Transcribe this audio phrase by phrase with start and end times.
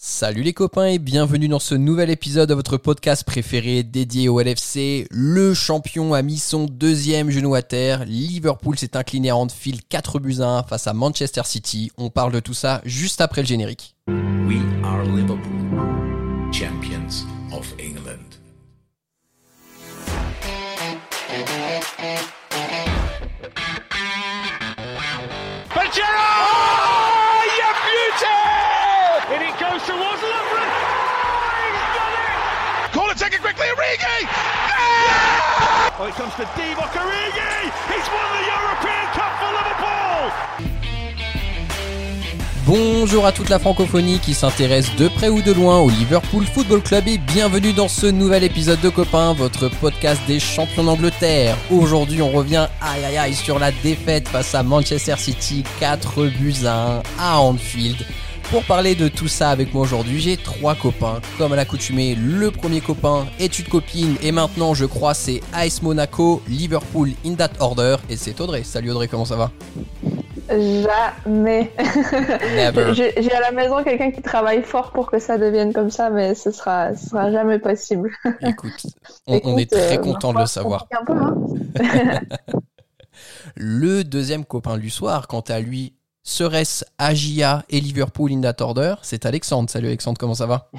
[0.00, 4.40] Salut les copains et bienvenue dans ce nouvel épisode de votre podcast préféré dédié au
[4.40, 5.08] LFC.
[5.10, 8.04] Le champion a mis son deuxième genou à terre.
[8.04, 11.90] Liverpool s'est incliné à Anfield 4 buts à 1 face à Manchester City.
[11.98, 13.96] On parle de tout ça juste après le générique.
[33.92, 34.28] It quickly, Origi!
[35.98, 37.72] Oh, it comes to Divock Origi!
[37.88, 40.32] He's won the European Cup for Liverpool!
[42.66, 46.82] Bonjour à toute la francophonie qui s'intéresse de près ou de loin au Liverpool Football
[46.82, 51.56] Club et bienvenue dans ce nouvel épisode de Copains, votre podcast des champions d'Angleterre.
[51.70, 56.66] Aujourd'hui on revient aïe aïe aïe sur la défaite face à Manchester City 4 buts
[56.66, 58.04] à 1 à Anfield.
[58.50, 61.20] Pour parler de tout ça avec moi aujourd'hui, j'ai trois copains.
[61.36, 65.82] Comme à l'accoutumée, le premier copain est une copine et maintenant je crois c'est Ice
[65.82, 68.62] Monaco, Liverpool in that order et c'est Audrey.
[68.62, 69.50] Salut Audrey, comment ça va?
[70.48, 71.70] Jamais.
[72.94, 76.34] J'ai à la maison quelqu'un qui travaille fort pour que ça devienne comme ça, mais
[76.34, 78.10] ce sera, ce sera jamais possible.
[78.40, 78.86] Écoute,
[79.26, 80.86] on, on est très euh, content de le savoir.
[80.98, 82.20] un peu, hein.
[83.56, 85.97] Le deuxième copain du soir, quant à lui,
[86.28, 89.70] serait-ce Agia et Liverpool in that order C'est Alexandre.
[89.70, 90.70] Salut Alexandre, comment ça va?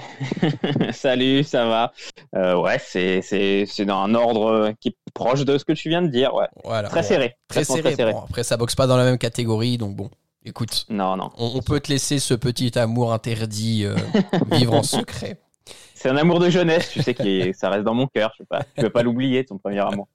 [0.94, 1.92] Salut, ça va
[2.36, 5.89] Euh, Ouais, c'est c'est c'est dans un ordre qui est proche de ce que tu
[5.89, 6.33] viens de dire.
[6.36, 6.88] Ouais, Voilà.
[6.89, 7.95] très bon, serré, Très serré.
[8.14, 10.09] Bon, après, ça boxe pas dans la même catégorie, donc bon.
[10.45, 13.95] Écoute, Non, non, on, on peut te laisser ce petit amour interdit euh,
[14.52, 15.42] vivre en secret.
[15.95, 16.89] c'est un amour de jeunesse.
[16.92, 18.31] Tu sais que ça reste dans mon cœur.
[18.39, 18.44] Je
[18.77, 20.08] je peux pas l'oublier, ton premier amour.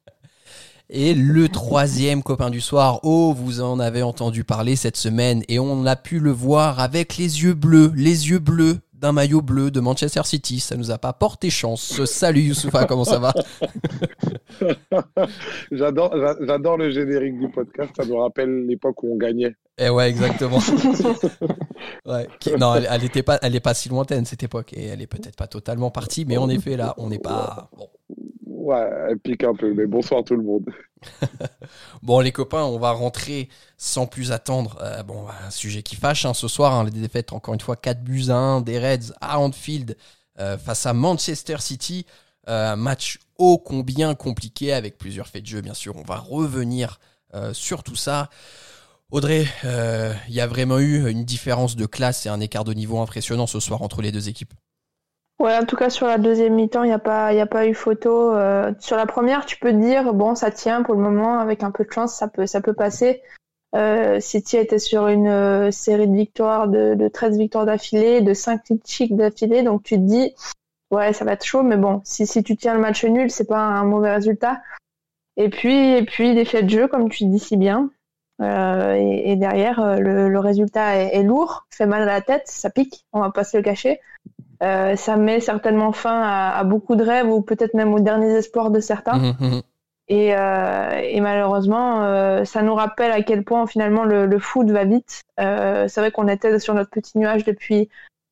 [0.91, 5.59] Et le troisième copain du soir, oh, vous en avez entendu parler cette semaine et
[5.59, 9.71] on a pu le voir avec les yeux bleus, les yeux bleus d'un maillot bleu
[9.71, 10.61] de Manchester City.
[10.61, 12.05] Ça nous a pas porté chance.
[12.05, 13.33] Salut Youssoufa, comment ça va
[15.73, 17.91] J'adore, j'a- j'adore le générique du podcast.
[17.97, 19.55] Ça nous rappelle l'époque où on gagnait.
[19.79, 20.59] Eh ouais, exactement.
[22.07, 22.29] Ouais.
[22.59, 25.07] Non, elle, elle était pas, elle est pas si lointaine cette époque et elle est
[25.07, 27.69] peut-être pas totalement partie, mais en effet là, on n'est pas.
[27.77, 27.89] Bon.
[28.65, 29.75] Ouais, elle pique un peu.
[29.75, 30.65] Mais bonsoir tout le monde.
[32.03, 34.79] Bon, les copains, on va rentrer sans plus attendre.
[34.81, 36.73] Euh, bon, un sujet qui fâche hein, ce soir.
[36.73, 39.97] Hein, les défaites, encore une fois, 4 buts à 1 des Reds à Anfield
[40.39, 42.07] euh, face à Manchester City.
[42.49, 45.97] Euh, match ô combien compliqué avec plusieurs faits de jeu, bien sûr.
[45.97, 47.01] On va revenir
[47.53, 48.31] sur tout ça.
[49.11, 53.01] Audrey, il y a vraiment eu une différence de classe et un écart de niveau
[53.01, 54.55] impressionnant ce soir entre les deux équipes.
[55.41, 57.67] Ouais, en tout cas, sur la deuxième mi-temps, il n'y a, pas- il a pas
[57.67, 58.33] eu photo.
[58.35, 61.63] Euh, sur la première, tu peux te dire, bon, ça tient pour le moment, avec
[61.63, 63.23] un peu de chance, ça peut, ça peut passer.
[63.75, 68.33] Euh, City était sur une euh, série de victoires, de, de 13 victoires d'affilée, de
[68.33, 70.33] 5 chics d'affilée, donc tu te dis,
[70.93, 73.49] ouais, ça va être chaud, mais bon, si, si tu tiens le match nul, c'est
[73.49, 74.61] pas un mauvais résultat.
[75.37, 77.91] Et puis, et puis des faits de jeu, comme tu dis si bien.
[78.41, 82.71] Euh, et, derrière, le, le résultat est, est lourd, fait mal à la tête, ça
[82.71, 84.01] pique, on va pas se le cacher.
[84.63, 88.33] Euh, ça met certainement fin à, à beaucoup de rêves ou peut-être même aux derniers
[88.35, 89.19] espoirs de certains.
[89.19, 89.63] Mhm, mhm.
[90.09, 94.71] Et, euh, et malheureusement, euh, ça nous rappelle à quel point finalement le, le foot
[94.71, 95.23] va vite.
[95.39, 97.89] C'est vrai qu'on était sur notre petit nuage depuis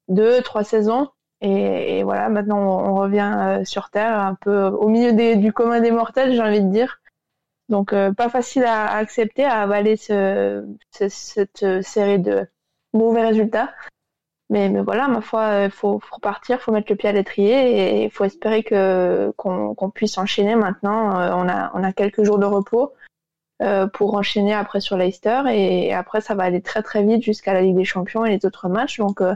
[0.08, 1.08] deux, trois saisons.
[1.40, 5.52] Et, et voilà, maintenant on, on revient sur Terre, un peu au milieu des, du
[5.52, 7.00] commun des mortels, j'ai envie de dire.
[7.68, 12.46] Donc pas facile à, à accepter, à avaler ce, ce- cette série de
[12.92, 13.70] mauvais résultats.
[14.52, 18.00] Mais, mais voilà, ma foi, il faut, faut repartir, faut mettre le pied à l'étrier
[18.00, 21.18] et il faut espérer que qu'on puisse enchaîner maintenant.
[21.18, 22.92] Euh, on a on a quelques jours de repos
[23.62, 27.54] euh, pour enchaîner après sur Leicester et après ça va aller très très vite jusqu'à
[27.54, 28.98] la Ligue des Champions et les autres matchs.
[28.98, 29.34] Donc euh,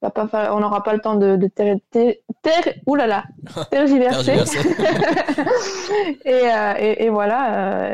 [0.00, 3.24] va pas fa- on n'aura pas le temps de, de ter, ter, ter- oulala,
[3.70, 4.34] tergiverser.
[4.36, 5.42] Tergiverser.
[6.24, 7.40] et, euh, et, et voilà,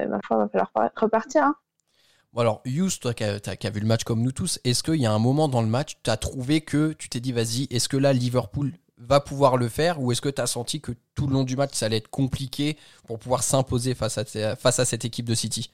[0.03, 1.45] euh, ma foi, va falloir repartir.
[1.45, 1.55] hein.
[2.37, 5.13] Alors, Yous, toi qui as, vu le match comme nous tous, est-ce qu'il y a
[5.13, 7.97] un moment dans le match, tu as trouvé que tu t'es dit, vas-y, est-ce que
[7.97, 11.33] là, Liverpool va pouvoir le faire ou est-ce que tu as senti que tout le
[11.33, 12.77] long du match, ça allait être compliqué
[13.07, 15.73] pour pouvoir s'imposer face à, cette équipe de City?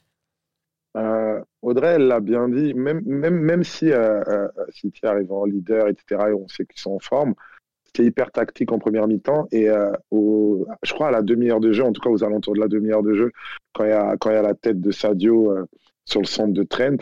[0.97, 2.73] Euh, Audrey, elle l'a bien dit.
[2.73, 6.81] Même, même, même si euh, euh, City arrive en leader, etc., et on sait qu'ils
[6.81, 7.35] sont en forme,
[7.85, 9.49] c'était hyper tactique en première mi-temps.
[9.53, 9.69] Et
[10.11, 12.69] au, je crois à la demi-heure de jeu, en tout cas aux alentours de la
[12.69, 13.33] demi-heure de jeu,
[13.73, 15.55] quand il y a, quand il y a la tête de Sadio
[16.05, 16.99] sur le centre de Trent,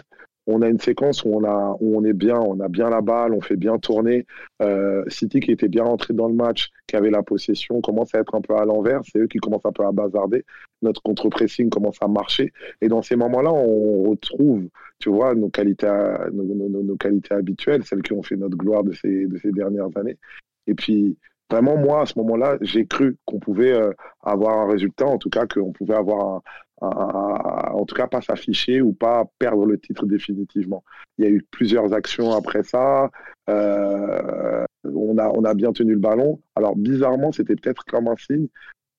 [0.47, 3.01] on a une séquence où on, a, où on est bien, on a bien la
[3.01, 4.27] balle, on fait bien tourner.
[4.61, 8.19] Euh, City qui était bien entré dans le match, qui avait la possession, commence à
[8.19, 9.03] être un peu à l'envers.
[9.05, 10.45] C'est eux qui commencent un peu à bazarder.
[10.83, 12.53] Notre contre-pressing commence à marcher.
[12.81, 14.69] Et dans ces moments-là, on retrouve,
[14.99, 15.87] tu vois, nos qualités,
[16.33, 19.97] nos, nos, qualités habituelles, celles qui ont fait notre gloire de ces, de ces dernières
[19.97, 20.19] années.
[20.67, 21.17] Et puis,
[21.51, 25.31] vraiment, moi, à ce moment-là, j'ai cru qu'on pouvait euh, avoir un résultat, en tout
[25.31, 26.43] cas, qu'on pouvait avoir un,
[26.83, 30.85] en tout cas pas s'afficher ou pas perdre le titre définitivement.
[31.19, 33.11] Il y a eu plusieurs actions après ça.
[33.49, 36.41] Euh, on, a, on a bien tenu le ballon.
[36.57, 38.49] Alors bizarrement, c'était peut-être comme un signe.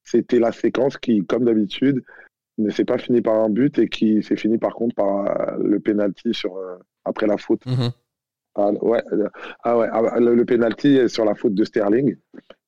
[0.03, 2.03] C'était la séquence qui, comme d'habitude,
[2.57, 5.57] ne s'est pas fini par un but et qui s'est fini par contre par euh,
[5.63, 7.65] le penalty sur euh, après la faute.
[7.65, 7.91] Mm-hmm.
[8.56, 9.03] Ah, ouais,
[9.63, 12.15] ah ouais, ah, le, le penalty sur la faute de Sterling.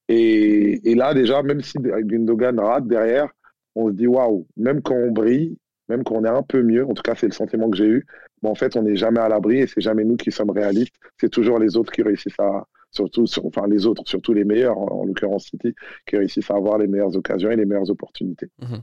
[0.07, 3.29] Et, et, là déjà, même si Gundogan rate derrière,
[3.75, 5.57] on se dit waouh, même quand on brille,
[5.89, 7.87] même quand on est un peu mieux, en tout cas c'est le sentiment que j'ai
[7.87, 8.05] eu,
[8.41, 10.95] mais en fait on n'est jamais à l'abri et c'est jamais nous qui sommes réalistes,
[11.19, 15.05] c'est toujours les autres qui réussissent à, surtout, enfin les autres, surtout les meilleurs, en,
[15.05, 15.75] l'occurrence City,
[16.07, 18.49] qui réussissent à avoir les meilleures occasions et les meilleures opportunités.
[18.59, 18.81] Mhm.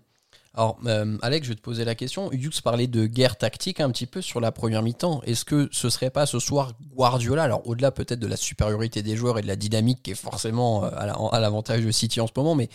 [0.55, 2.31] Alors, euh, Alex, je vais te poser la question.
[2.31, 5.23] Hughes parlait de guerre tactique un petit peu sur la première mi-temps.
[5.25, 9.17] Est-ce que ce serait pas ce soir Guardiola, alors au-delà peut-être de la supériorité des
[9.17, 12.33] joueurs et de la dynamique qui est forcément euh, à l'avantage de City en ce
[12.37, 12.69] moment, mais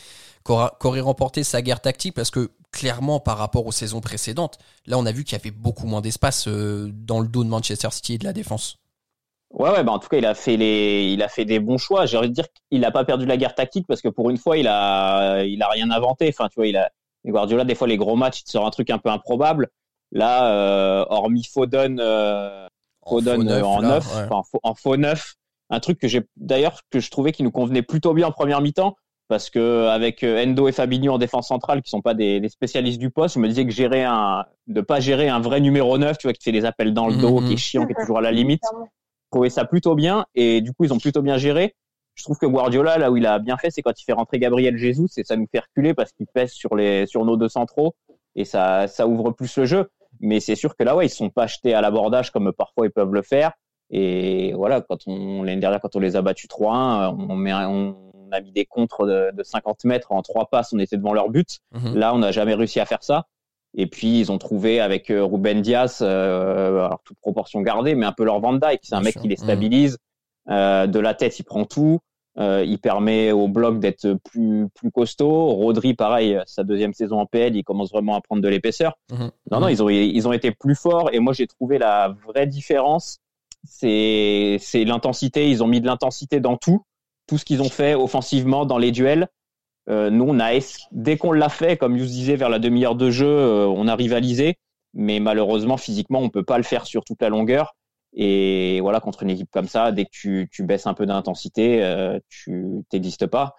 [0.44, 2.16] qu'aurait remporté sa guerre tactique?
[2.16, 4.58] Parce que clairement par rapport aux saisons précédentes,
[4.88, 7.50] là on a vu qu'il y avait beaucoup moins d'espace euh, dans le dos de
[7.50, 8.80] Manchester City et de la défense.
[9.52, 10.58] Ouais, ouais, bah en tout cas, il a fait
[11.46, 12.06] des bons choix.
[12.06, 14.38] J'ai envie de dire qu'il n'a pas perdu la guerre tactique parce que pour une
[14.38, 16.28] fois, il a, il a rien inventé.
[16.28, 16.92] Enfin, tu vois, il a,
[17.32, 19.70] Guardiola, des fois, les gros matchs, il te sort un truc un peu improbable.
[20.12, 22.68] Là, euh, hormis Foden, euh,
[23.06, 24.06] Foden en, neuf,
[24.64, 25.36] en, faux neuf,
[25.70, 28.62] un truc que j'ai, d'ailleurs, que je trouvais qui nous convenait plutôt bien en première
[28.62, 28.96] mi-temps
[29.28, 33.00] parce que avec euh, Endo et Fabinho en défense centrale qui sont pas des, spécialistes
[33.00, 36.18] du poste, je me disais que gérer un de pas gérer un vrai numéro 9,
[36.18, 38.20] tu vois qui fait des appels dans le dos, qui est chiant, qui est toujours
[38.20, 38.64] à la limite.
[38.74, 41.76] Je trouvais ça plutôt bien et du coup ils ont plutôt bien géré.
[42.18, 44.40] Je trouve que Guardiola là où il a bien fait c'est quand il fait rentrer
[44.40, 47.50] Gabriel Jesus et ça nous fait reculer parce qu'il pèse sur les sur nos deux
[47.50, 47.96] centraux
[48.36, 49.90] et ça ça ouvre plus le jeu.
[50.20, 52.92] Mais c'est sûr que là ouais ils sont pas achetés à l'abordage comme parfois ils
[52.92, 53.54] peuvent le faire.
[53.90, 57.96] Et voilà, quand on l'année dernière, quand on les a battus 3-1, on met, on,
[58.32, 61.60] a mis des contres de, 50 mètres en trois passes, on était devant leur but.
[61.72, 61.96] Mhm.
[61.96, 63.26] Là, on n'a jamais réussi à faire ça.
[63.74, 68.06] Et puis ils ont trouvé avec euh, Ruben Diaz, euh, alors toute proportion gardée, mais
[68.06, 68.80] un peu leur Van Dyke.
[68.82, 69.98] C'est un mec qui les stabilise.
[70.50, 72.00] Euh, de la tête, il prend tout.
[72.38, 75.48] il permet au bloc d'être plus plus costaud.
[75.56, 78.98] Rodri, pareil, sa deuxième saison en PL, il commence vraiment à prendre de l'épaisseur.
[79.12, 79.32] Mhm.
[79.52, 81.10] Non, non, ils ont ils ont été plus forts.
[81.14, 83.18] Et moi, j'ai trouvé la vraie différence.
[83.64, 85.50] C'est c'est l'intensité.
[85.50, 86.84] Ils ont mis de l'intensité dans tout
[87.28, 89.28] tout ce qu'ils ont fait offensivement dans les duels.
[89.90, 90.52] Euh, nous, on a,
[90.92, 93.96] dès qu'on l'a fait, comme vous disait, vers la demi-heure de jeu, euh, on a
[93.96, 94.58] rivalisé.
[94.94, 97.76] Mais malheureusement, physiquement, on peut pas le faire sur toute la longueur.
[98.14, 102.20] Et voilà, contre une équipe comme ça, dès que tu, baisses un peu d'intensité, euh,
[102.30, 103.56] tu n'existes pas.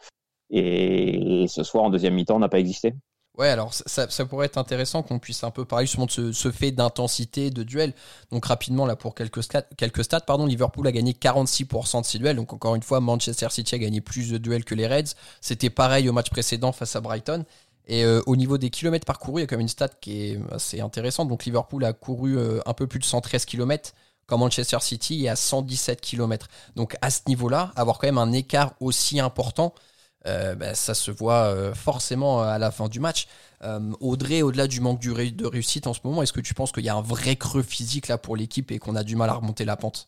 [0.50, 2.95] Et, ce soir, en deuxième mi-temps, on n'a pas existé.
[3.37, 6.73] Ouais, alors ça, pourrait être intéressant qu'on puisse un peu parler justement de ce, fait
[6.73, 7.95] d'intensité de duel.
[8.33, 12.19] Donc rapidement, là pour quelques stats, quelques stats pardon, Liverpool a gagné 46% de ses
[12.19, 12.35] duels.
[12.35, 15.15] Donc encore une fois, Manchester City a gagné plus de duels que les Reds.
[15.41, 17.45] C'était pareil au match précédent face à Brighton.
[17.87, 20.21] Et euh, au niveau des kilomètres parcourus, il y a quand même une stat qui
[20.21, 21.29] est assez intéressante.
[21.29, 23.93] Donc Liverpool a couru euh, un peu plus de 113 km
[24.29, 26.47] quand Manchester City est à 117 km.
[26.77, 29.75] Donc à ce niveau-là, avoir quand même un écart aussi important,
[30.27, 33.27] euh, ben, ça se voit euh, forcément à la fin du match.
[33.65, 36.85] Euh, Audrey, au-delà du manque de réussite en ce moment, est-ce que tu penses qu'il
[36.85, 39.35] y a un vrai creux physique là pour l'équipe et qu'on a du mal à
[39.35, 40.07] remonter la pente?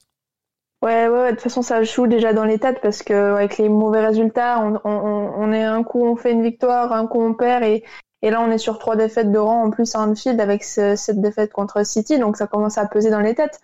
[0.82, 3.69] Ouais, ouais, de toute façon, ça joue déjà dans les têtes parce que avec les
[3.69, 7.85] mauvais résultats, on, est un coup on fait une victoire, un coup on perd et,
[8.23, 11.21] et là on est sur trois défaites de rang en plus à Anfield avec cette
[11.21, 13.61] défaite contre City, donc ça commence à peser dans les têtes.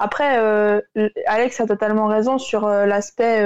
[0.00, 0.82] Après,
[1.26, 3.44] Alex a totalement raison sur l'aspect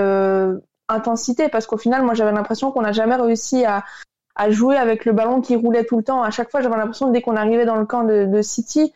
[0.88, 3.84] intensité parce qu'au final, moi, j'avais l'impression qu'on n'a jamais réussi à,
[4.50, 6.22] jouer avec le ballon qui roulait tout le temps.
[6.22, 8.92] À chaque fois, j'avais l'impression dès qu'on arrivait dans le camp de, City,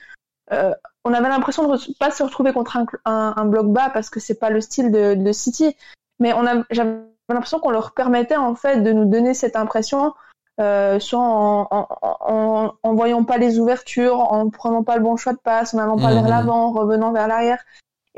[0.52, 0.72] euh,
[1.04, 4.38] on avait l'impression de ne pas se retrouver contre un, bloc bas parce que c'est
[4.38, 5.76] pas le style de, City.
[6.20, 6.32] Mais
[6.70, 10.14] j'avais l'impression qu'on leur permettait en fait de nous donner cette impression,
[10.60, 15.16] euh, soit en, en, en, en, voyant pas les ouvertures, en prenant pas le bon
[15.16, 16.28] choix de passe, en allant pas vers mmh.
[16.28, 17.62] l'avant, en revenant vers l'arrière.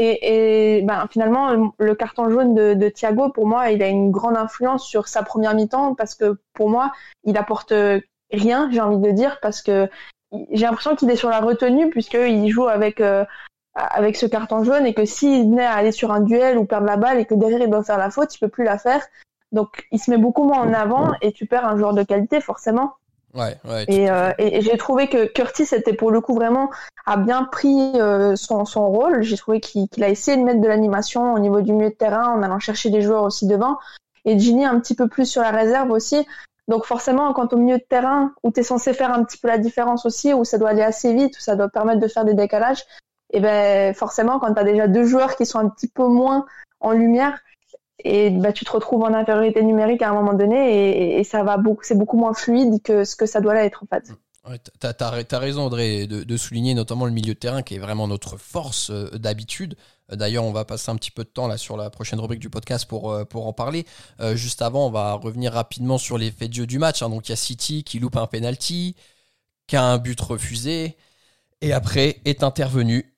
[0.03, 4.87] Et, ben, finalement, le carton jaune de, Thiago, pour moi, il a une grande influence
[4.87, 6.93] sur sa première mi-temps parce que pour moi,
[7.25, 7.75] il apporte
[8.33, 9.91] rien, j'ai envie de dire, parce que
[10.53, 13.27] j'ai l'impression qu'il est sur la retenue puisqu'il joue avec, euh,
[13.75, 16.87] avec ce carton jaune et que s'il venait à aller sur un duel ou perdre
[16.87, 19.03] la balle et que derrière il doit faire la faute, il peut plus la faire.
[19.52, 22.40] Donc il se met beaucoup moins en avant et tu perds un joueur de qualité
[22.40, 22.95] forcément.
[23.35, 23.85] Ouais, ouais.
[23.87, 26.71] Et, euh, et, et j'ai trouvé que Curtis était pour le coup vraiment
[27.07, 29.23] a bien pris euh, son, son rôle.
[29.23, 32.28] J'ai trouvé qu'il a essayé de mettre de l'animation au niveau du milieu de terrain
[32.28, 33.78] en allant chercher des joueurs aussi devant.
[34.25, 36.26] Et Ginny un petit peu plus sur la réserve aussi.
[36.69, 39.49] Donc forcément, quand au milieu de terrain, où tu es censé faire un petit peu
[39.49, 42.25] la différence aussi, où ça doit aller assez vite, où ça doit permettre de faire
[42.25, 42.85] des décalages,
[43.33, 46.47] et ben forcément, quand tu as déjà deux joueurs qui sont un petit peu moins
[46.80, 47.38] en lumière,
[48.04, 51.42] et bah, tu te retrouves en infériorité numérique à un moment donné, et, et ça
[51.42, 54.12] va beaucoup, c'est beaucoup moins fluide que ce que ça doit l'être en fait.
[54.49, 57.75] Ouais, t'as, t'as, t'as raison Audrey de, de, souligner notamment le milieu de terrain qui
[57.75, 59.76] est vraiment notre force euh, d'habitude.
[60.11, 62.49] D'ailleurs, on va passer un petit peu de temps là sur la prochaine rubrique du
[62.49, 63.85] podcast pour, euh, pour en parler.
[64.21, 67.02] Euh, juste avant, on va revenir rapidement sur les faits de jeu du match.
[67.02, 67.11] Hein.
[67.11, 68.97] Donc il y a City qui loupe un penalty,
[69.66, 70.97] qui a un but refusé,
[71.61, 73.14] et après est intervenu.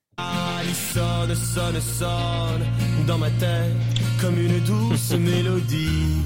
[0.93, 2.67] sonne, sonne, sonne
[3.07, 6.23] dans ma tête comme une douce mélodie.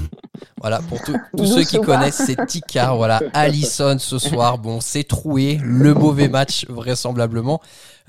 [0.61, 0.99] Voilà, pour
[1.37, 2.93] tous ceux qui connaissent, c'est Tika.
[2.93, 4.59] Voilà, Allison ce soir.
[4.59, 5.59] Bon, c'est troué.
[5.63, 7.59] Le mauvais match, vraisemblablement.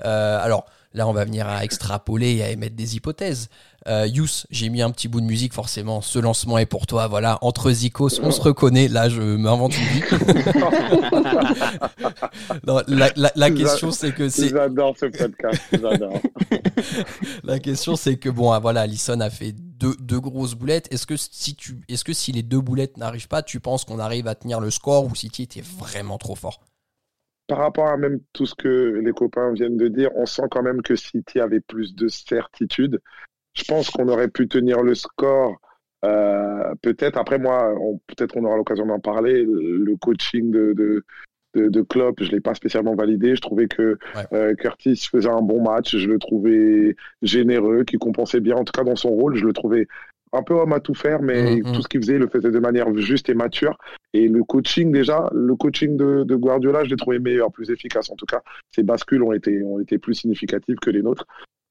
[0.05, 3.49] Euh, alors, là, on va venir à extrapoler et à émettre des hypothèses.
[3.87, 6.01] Euh, Yous, j'ai mis un petit bout de musique, forcément.
[6.01, 7.07] Ce lancement est pour toi.
[7.07, 8.89] Voilà, entre Zikos, on se reconnaît.
[8.89, 10.03] Là, je m'invente une vie.
[12.67, 14.49] non, la, la, la question, c'est que c'est.
[14.49, 15.61] J'adore ce podcast.
[15.71, 16.19] J'adore.
[17.43, 20.91] la question, c'est que bon, voilà, Allison a fait deux, grosses boulettes.
[20.93, 21.55] Est-ce que si
[21.87, 24.69] est-ce que si les deux boulettes n'arrivent pas, tu penses qu'on arrive à tenir le
[24.69, 26.61] score ou City était vraiment trop fort?
[27.47, 30.61] Par rapport à même tout ce que les copains viennent de dire, on sent quand
[30.61, 32.99] même que City avait plus de certitude.
[33.53, 35.59] Je pense qu'on aurait pu tenir le score.
[36.05, 37.73] Euh, peut-être après moi,
[38.07, 39.43] peut-être on aura l'occasion d'en parler.
[39.43, 41.03] Le coaching de,
[41.55, 43.35] de, de Klopp, je l'ai pas spécialement validé.
[43.35, 44.25] Je trouvais que Ouais.
[44.33, 45.95] euh, Curtis faisait un bon match.
[45.95, 49.35] Je le trouvais généreux, qui compensait bien, en tout cas dans son rôle.
[49.35, 49.87] Je le trouvais
[50.31, 51.73] un peu homme à tout faire, mais Mhm.
[51.73, 53.77] tout ce qu'il faisait, il le faisait de manière juste et mature.
[54.13, 58.11] Et le coaching, déjà, le coaching de, de Guardiola, je l'ai trouvé meilleur, plus efficace.
[58.11, 58.41] En tout cas,
[58.71, 61.25] ses bascules ont été, ont été plus significatives que les nôtres.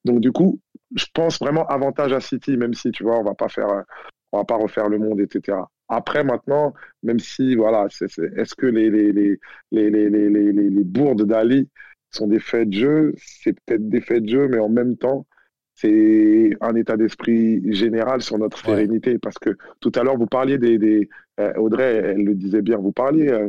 [0.04, 0.58] Donc, du coup,
[0.96, 3.84] je pense vraiment avantage à City, même si, tu vois, on va pas faire,
[4.32, 5.58] on va pas refaire le monde, etc.
[5.88, 9.38] Après, maintenant, même si, voilà, c'est, c'est- est-ce que les, les, les,
[9.72, 11.68] les, les, les, les, les- les bourdes d'Ali
[12.10, 13.14] sont des faits de jeu?
[13.16, 15.26] C'est peut-être des faits de jeu, mais en même temps,
[15.74, 18.74] c'est un état d'esprit général sur notre Ouais.
[18.74, 19.18] sérénité.
[19.18, 21.08] Parce que tout à l'heure, vous parliez des, des
[21.40, 23.48] euh, Audrey, elle le disait bien, vous parliez euh,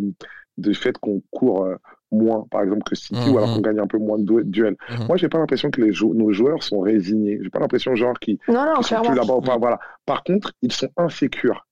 [0.58, 1.76] du fait qu'on court euh,
[2.12, 4.76] moins, par exemple, que City, ou alors qu'on gagne un peu moins de duels.
[4.90, 5.08] Mhm.
[5.08, 7.40] Moi, j'ai pas l'impression que les jou- nos joueurs sont résignés.
[7.42, 9.36] J'ai pas l'impression, genre, qu'ils Non, non, qu'ils sont plus là-bas.
[9.36, 9.58] ou pas.
[9.58, 9.80] Voilà.
[10.06, 11.66] Par contre, ils sont insécures.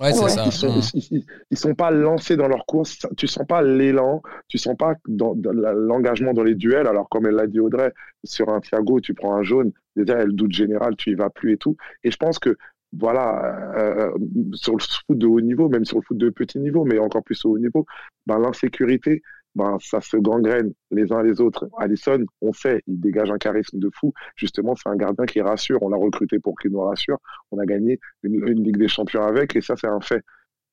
[0.00, 0.28] Ouais, c'est Ouais.
[0.30, 0.44] ça.
[0.46, 0.80] Ils sont, Mm.
[0.94, 2.98] ils, ils- ils sont pas lancés dans leur course.
[3.16, 4.22] Tu sens pas l'élan.
[4.48, 6.86] Tu sens pas dans, dans la- l'engagement dans les duels.
[6.86, 7.92] Alors, comme elle l'a dit Audrey,
[8.24, 9.72] sur un Thiago, tu prends un jaune.
[9.96, 11.76] Déjà, elle doute général, tu y vas plus et tout.
[12.04, 12.56] Et je pense que,
[12.96, 14.10] voilà, euh,
[14.54, 17.22] sur le foot de haut niveau, même sur le foot de petit niveau, mais encore
[17.24, 17.84] plus au haut niveau,
[18.26, 19.22] ben, l'insécurité,
[19.58, 21.68] ben, ça se gangrène les uns les autres.
[21.78, 24.12] Allison, on sait, il dégage un charisme de fou.
[24.36, 25.82] Justement, c'est un gardien qui rassure.
[25.82, 27.18] On l'a recruté pour qu'il nous rassure.
[27.50, 30.22] On a gagné une, une Ligue des Champions avec, et ça, c'est un fait.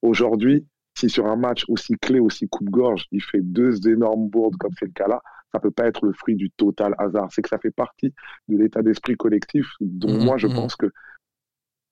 [0.01, 0.65] Aujourd'hui,
[0.97, 4.85] si sur un match aussi clé, aussi coupe-gorge, il fait deux énormes bourdes comme c'est
[4.85, 5.21] le cas là,
[5.53, 7.29] ça peut pas être le fruit du total hasard.
[7.33, 8.13] C'est que ça fait partie
[8.47, 10.55] de l'état d'esprit collectif dont Mhm, moi je mhm.
[10.55, 10.87] pense que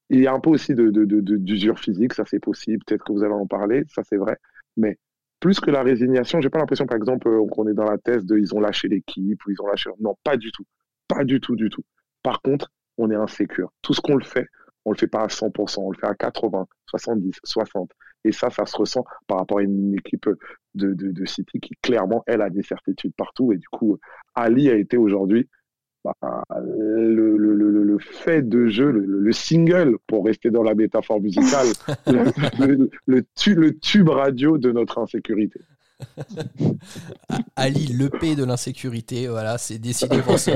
[0.09, 2.83] il y a un peu aussi de, de, de, de- d'usure physique, ça c'est possible,
[2.85, 4.37] peut-être que vous allez en parler, ça c'est vrai,
[4.77, 4.97] mais
[5.43, 8.25] plus que la résignation, j'ai pas l'impression par exemple euh, qu'on est dans la thèse
[8.25, 10.63] de ils ont lâché l'équipe ou ils ont lâché non pas du tout,
[11.05, 11.83] pas du tout du tout.
[12.23, 13.73] Par contre, on est insécure.
[13.81, 14.47] Tout ce qu'on le fait,
[14.85, 17.91] on le fait pas à 100%, on le fait à 80, 70, 60.
[18.23, 20.29] Et ça, ça se ressent par rapport à une équipe
[20.75, 23.51] de, de, de City qui clairement, elle a des certitudes partout.
[23.51, 23.99] Et du coup,
[24.35, 25.49] Ali a été aujourd'hui
[26.03, 26.15] bah,
[26.61, 31.21] le, le, le, le fait de jeu, le, le single, pour rester dans la métaphore
[31.21, 31.67] musicale,
[32.07, 32.25] le,
[32.65, 35.59] le, le, tu- le tube radio de notre insécurité.
[37.55, 40.47] Ali, le P de l'insécurité, voilà, c'est décidé pour match.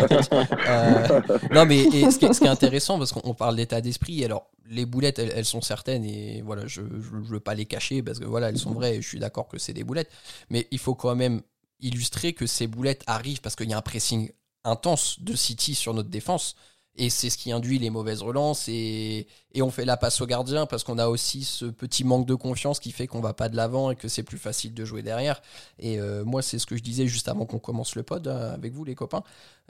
[0.67, 1.21] Euh,
[1.53, 4.25] non, mais et ce, qui est, ce qui est intéressant, parce qu'on parle d'état d'esprit,
[4.25, 6.87] alors les boulettes, elles, elles sont certaines, et voilà, je ne
[7.23, 9.57] veux pas les cacher, parce que voilà, elles sont vraies, et je suis d'accord que
[9.57, 10.09] c'est des boulettes,
[10.49, 11.41] mais il faut quand même
[11.79, 14.31] illustrer que ces boulettes arrivent parce qu'il y a un pressing
[14.67, 16.55] intense de City sur notre défense.
[16.99, 18.67] Et c'est ce qui induit les mauvaises relances.
[18.67, 22.25] Et, et on fait la passe au gardien parce qu'on a aussi ce petit manque
[22.25, 24.83] de confiance qui fait qu'on va pas de l'avant et que c'est plus facile de
[24.83, 25.41] jouer derrière.
[25.77, 28.51] Et euh, moi, c'est ce que je disais juste avant qu'on commence le pod euh,
[28.51, 29.21] avec vous, les copains.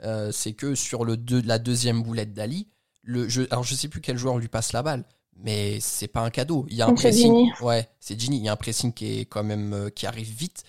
[0.04, 2.66] Euh, c'est que sur le deux- la deuxième boulette d'Ali,
[3.02, 5.04] le, je, alors je sais plus quel joueur lui passe la balle,
[5.36, 6.64] mais c'est pas un cadeau.
[6.70, 7.34] Il y a un pressing.
[7.34, 7.50] Gini.
[7.60, 8.38] Ouais, c'est Gini.
[8.38, 10.64] Il y a un pressing qui est quand même euh, qui arrive vite.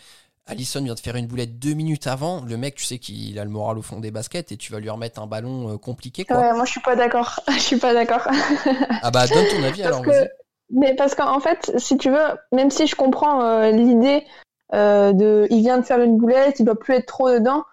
[0.49, 2.43] Allison vient de faire une boulette deux minutes avant.
[2.43, 4.79] Le mec, tu sais qu'il a le moral au fond des baskets et tu vas
[4.79, 6.37] lui remettre un ballon euh, compliqué, quoi.
[6.37, 7.39] Ouais, moi je suis pas d'accord.
[7.49, 8.27] Je suis pas d'accord.
[9.01, 10.29] Ah bah, donne ton avis Parce alors, que-.
[10.71, 14.23] Mais parce qu'en fait, si tu veux, même si je comprends euh, l'idée
[14.73, 17.63] euh, de, il vient de faire une boulette, il doit plus être trop dedans.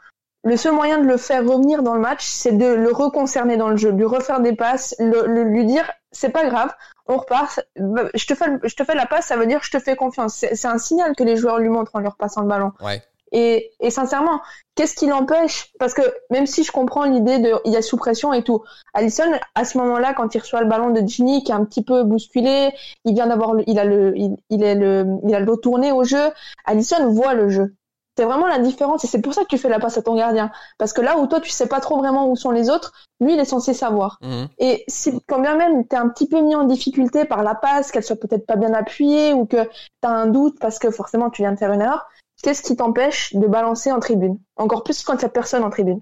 [0.44, 3.68] Le seul moyen de le faire revenir dans le match, c'est de le reconcerner dans
[3.68, 6.72] le jeu, lui refaire des passes, le, le- lui dire c'est pas grave,
[7.06, 7.60] on repart.
[7.78, 9.96] Bah, Je te fais, je te fais la passe, ça veut dire je te fais
[9.96, 10.44] confiance.
[10.52, 12.72] C'est un signal que les joueurs lui montrent en lui repassant le ballon.
[12.80, 13.02] Ouais.
[13.32, 14.40] Et, et sincèrement,
[14.76, 15.72] qu'est-ce qui l'empêche?
[15.80, 18.62] Parce que même si je comprends l'idée de, il y a sous pression et tout,
[18.94, 19.24] Allison,
[19.56, 22.04] à ce moment-là, quand il reçoit le ballon de Ginny, qui est un petit peu
[22.04, 22.70] bousculé,
[23.04, 25.56] il vient d'avoir, le- il a le, il, il est le, il a le dos
[25.56, 26.30] tourné au jeu.
[26.64, 27.74] Allison voit le jeu.
[28.16, 30.16] C'est vraiment la différence et c'est pour ça que tu fais la passe à ton
[30.16, 30.50] gardien.
[30.78, 33.34] Parce que là où toi tu sais pas trop vraiment où sont les autres, lui
[33.34, 34.18] il est censé savoir.
[34.22, 34.48] Mhm.
[34.58, 37.90] Et si quand bien même t'es un petit peu mis en difficulté par la passe,
[37.92, 39.68] qu'elle soit peut-être pas bien appuyée ou que
[40.00, 42.06] t'as un doute parce que forcément tu viens de faire une erreur,
[42.42, 44.38] qu'est-ce qui t'empêche de balancer en tribune?
[44.56, 46.00] Encore plus quand il y a personne en tribune.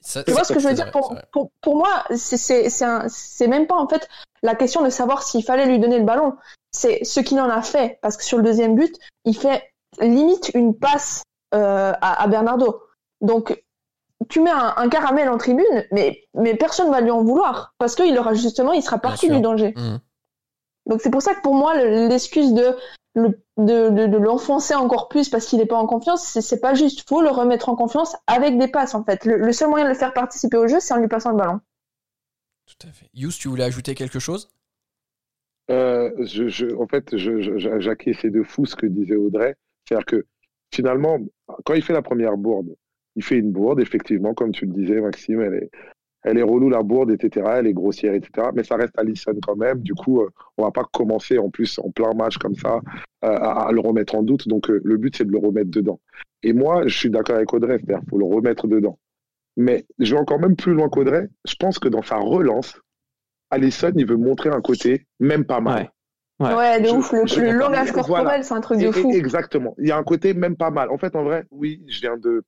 [0.00, 0.84] Ça- Tu vois ce que je veux dire?
[0.84, 4.08] vrai, pour, pour, pour moi, c'est- c'est c'est un- c'est même pas en fait
[4.42, 6.34] la question de savoir s'il fallait lui donner le ballon.
[6.72, 7.98] C'est ce qu'il en a fait.
[8.02, 8.94] Parce que sur le deuxième but,
[9.24, 9.62] il fait
[10.00, 11.22] limite une passe
[11.54, 12.82] euh, à, à Bernardo.
[13.20, 13.62] Donc,
[14.28, 17.74] tu mets un, un caramel en tribune, mais, mais personne va lui en vouloir.
[17.78, 19.74] Parce qu'il aura justement, il sera parti du danger.
[19.76, 19.98] Mhm.
[20.86, 22.76] Donc c'est pour ça que pour moi, le- l'excuse de,
[23.14, 26.74] le- de, de, de l'enfoncer encore plus parce qu'il n'est pas en confiance, c'est, pas
[26.74, 27.08] juste.
[27.08, 29.24] faut le remettre en confiance avec des passes en fait.
[29.24, 31.36] Le, le seul moyen de le faire participer au jeu, c'est en lui passant le
[31.36, 31.60] ballon.
[32.66, 33.06] Tout à fait.
[33.14, 34.48] Yous, tu voulais ajouter quelque chose?
[35.70, 39.54] Euh, je, je, en fait, je, je, je- j'acquiesçais de fou ce que disait Audrey.
[39.84, 40.26] C'est-à-dire que
[40.72, 41.18] finalement,
[41.64, 42.74] quand il fait la première bourde,
[43.16, 45.70] il fait une bourde, effectivement, comme tu le disais, Maxime, elle est,
[46.22, 47.46] elle est relou la bourde, etc.
[47.56, 48.48] Elle est grossière, etc.
[48.54, 49.80] Mais ça reste Allison quand même.
[49.80, 52.80] Du coup, euh, on va pas commencer en plus en plein match comme ça
[53.24, 54.46] euh, à, le remettre en doute.
[54.48, 56.00] Donc, euh, le but, c'est de le remettre dedans.
[56.42, 58.98] Et moi, je suis d'accord avec Audrey, c'est-à-dire faut le remettre dedans.
[59.56, 61.28] Mais je vais encore même plus loin qu'Audrey.
[61.46, 62.80] Je pense que dans sa relance,
[63.50, 65.92] Allison, il veut montrer un côté même pas mal.
[66.42, 66.54] Ouais.
[66.54, 67.12] Ouais, de Je- ouf.
[67.12, 68.42] Le, langage corporel, voilà.
[68.42, 69.12] c'est un truc de et- fou.
[69.12, 69.74] Exactement.
[69.78, 70.90] Il y a un côté même pas mal.
[70.90, 72.42] En fait, en vrai, oui, je viens de,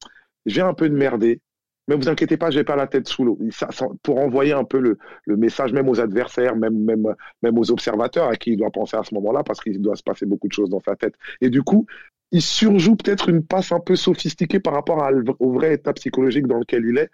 [0.46, 1.40] je viens un peu de merder.
[1.86, 3.38] Mais vous inquiétez pas, j'ai pas la tête sous l'eau.
[3.50, 4.96] Ça, ça- pour envoyer un peu le,
[5.26, 8.96] le message même aux adversaires, même, même, même aux observateurs à qui il doit penser
[8.96, 11.14] à ce moment-là, parce qu'il doit se passer beaucoup de choses dans sa tête.
[11.42, 11.84] Et du coup,
[12.32, 15.10] il surjoue peut-être une passe un peu sophistiquée par rapport à-
[15.40, 17.10] au vrai état psychologique dans lequel il est.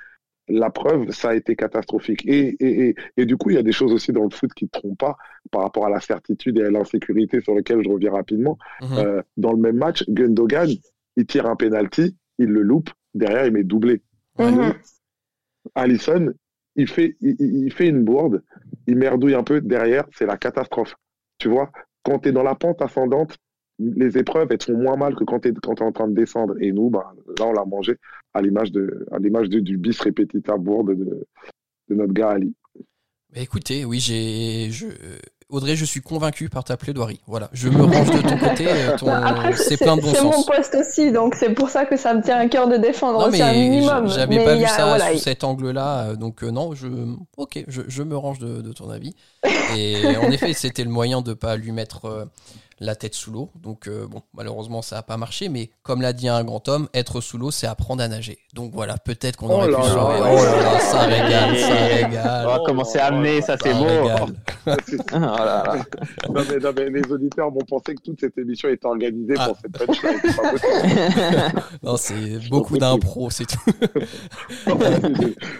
[0.50, 2.26] La preuve, ça a été catastrophique.
[2.26, 4.52] Et, et, et, et du coup, il y a des choses aussi dans le foot
[4.54, 5.16] qui ne trompent pas
[5.50, 8.58] par rapport à la certitude et à l'insécurité sur lesquelles je reviens rapidement.
[8.82, 8.88] Mhm.
[8.98, 10.68] Euh, dans le même match, Gundogan,
[11.16, 14.02] il tire un penalty, il le loupe, derrière il met doublé.
[14.38, 14.74] Mhm.
[15.74, 16.32] Allison,
[16.76, 18.42] il fait, il, il- il fait une bourde,
[18.86, 20.94] il merdouille un peu, derrière c'est la catastrophe.
[21.38, 21.70] Tu vois,
[22.02, 23.36] quand tu es dans la pente ascendante,
[23.96, 26.14] les épreuves elles sont moins mal que quand tu es, quand t'es en train de
[26.14, 26.54] descendre.
[26.60, 27.96] Et nous, bah, là on l'a mangé
[28.34, 31.26] à l'image de, à l'image de- du bis repetita bourde de,
[31.88, 32.54] de notre gars Ali.
[33.34, 34.70] Mais écoutez, oui, j'ai.
[34.70, 34.86] Je...
[35.48, 37.20] Audrey, je suis convaincu par ta plaidoirie.
[37.26, 38.66] Voilà, je me range de ton côté.
[38.68, 40.46] euh, ton- Après, C'est plein de bon c'est mon sens.
[40.46, 43.26] poste aussi, donc c'est pour ça que ça me tient à cœur de défendre Non,
[43.28, 44.06] aussi un mais minimum.
[44.08, 46.86] je- j'avais pas vu a- ça voilà, sous cet angle-là, euh, donc euh, non, je,
[47.36, 49.16] ok, je, je me range de, de ton avis.
[49.76, 52.24] Et en effet, c'était le moyen de pas lui mettre euh,
[52.80, 53.50] la tête sous l'eau.
[53.62, 55.48] Donc euh, bon, malheureusement, ça a pas marché.
[55.48, 58.38] Mais comme l'a dit un grand homme, être sous l'eau, c'est apprendre à nager.
[58.54, 60.18] Donc voilà, peut-être qu'on Oh aurait pu sauver.
[60.20, 62.46] Oh là là, ça régale, ça régale.
[62.46, 63.84] On va commencer à amener, ça c'est beau.
[64.66, 65.76] Oh là là.
[66.28, 69.48] non, mais, non, mais les auditeurs vont penser que toute cette émission est organisée Ah.
[69.48, 70.20] pour cette punchline.
[71.82, 73.58] Non, c'est beaucoup d'impro, c'est tout.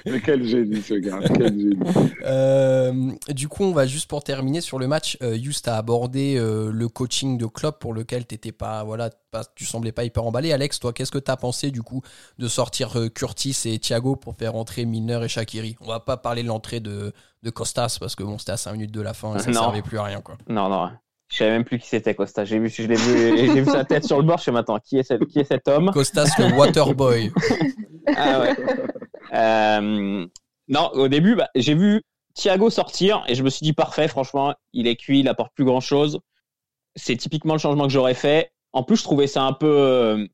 [0.06, 1.78] mais quel génie ce gars, quel génie.
[2.24, 5.16] Euh, du coup, on va juste pour terminer sur le match.
[5.22, 9.42] Euh, Just a abordé euh, le coaching de Klopp pour lequel t'étais pas, voilà, pas,
[9.56, 10.52] tu semblais pas hyper emballé.
[10.52, 12.02] Alex, toi, qu'est-ce que t'as pensé du coup
[12.38, 16.16] de sortir euh, Curtis et Thiago pour faire entrer Milner et Shakiri On va pas
[16.16, 19.12] parler de l'entrée de, de Costas parce que bon, c'était à 5 minutes de la
[19.12, 20.36] fin et ça ne servait plus à rien quoi.
[20.48, 20.88] Non, non.
[21.32, 22.44] Je savais même plus qui c'était Costa.
[22.44, 24.38] J'ai vu, je l'ai vu, j'ai vu sa tête sur le bord.
[24.38, 25.90] Je me suis attends, qui est, cette- qui est cet homme?
[25.92, 27.32] Costas le Waterboy.
[28.16, 28.56] Ah ouais.
[29.34, 30.26] Euh,
[30.68, 32.02] non, au début, bah, j'ai vu
[32.34, 35.64] Thiago sortir et je me suis dit parfait, franchement, il est cuit, il apporte plus
[35.64, 36.18] grand chose.
[36.96, 38.52] C'est typiquement le changement que j'aurais fait.
[38.72, 40.26] En plus, je trouvais ça un peu, euh,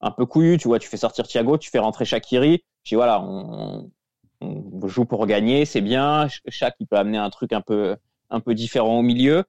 [0.00, 0.78] un peu couillu, tu vois.
[0.78, 2.64] Tu fais sortir Thiago, tu fais rentrer Shakiri.
[2.84, 3.90] Je dis voilà, on,
[4.40, 6.28] on joue pour gagner, c'est bien.
[6.28, 7.96] Ch- Chaque il peut amener un truc un peu,
[8.30, 9.44] un peu différent au milieu.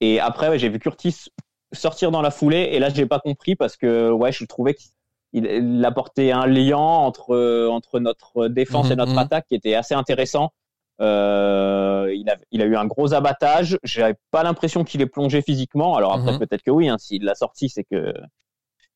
[0.00, 1.26] Et après, ouais, j'ai vu Curtis
[1.72, 4.90] sortir dans la foulée et là, j'ai pas compris parce que ouais, je trouvais qu'il
[5.32, 9.18] il apportait un lien entre euh, entre notre défense et Mhm, notre mhm.
[9.18, 10.52] attaque qui était assez intéressant.
[11.00, 13.78] Euh, il a il a eu un gros abattage.
[13.82, 15.96] J'avais pas l'impression qu'il est plongé physiquement.
[15.96, 16.38] Alors après Mhm.
[16.38, 16.88] peut-être que oui.
[16.88, 18.14] Hein, S'il l'a sorti, c'est que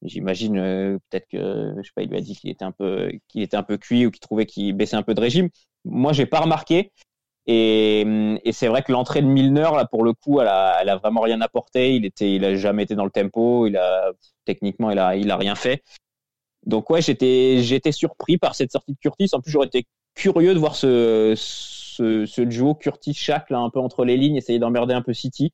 [0.02, 2.02] j'imagine euh, peut-être que je sais pas.
[2.02, 4.20] Il lui a dit qu'il était un peu qu'il était un peu cuit ou qu'il
[4.20, 5.48] trouvait qu'il baissait un peu de régime.
[5.84, 6.92] Moi j'ai pas remarqué.
[7.50, 8.02] Et,
[8.44, 10.96] et c'est vrai que l'entrée de Milner, là, pour le coup, elle a, elle a
[10.96, 11.94] vraiment rien apporté.
[11.96, 13.66] Il était, il a jamais été dans le tempo.
[13.66, 14.11] Il a,
[14.44, 15.82] techniquement, il a, il a rien fait.
[16.66, 19.30] Donc ouais, j'étais, j'étais surpris par cette sortie de Curtis.
[19.32, 23.80] En plus, j'aurais été curieux de voir ce, ce, ce duo Curtis-Shaq, là, un peu
[23.80, 25.52] entre les lignes, essayer d'emmerder un peu City.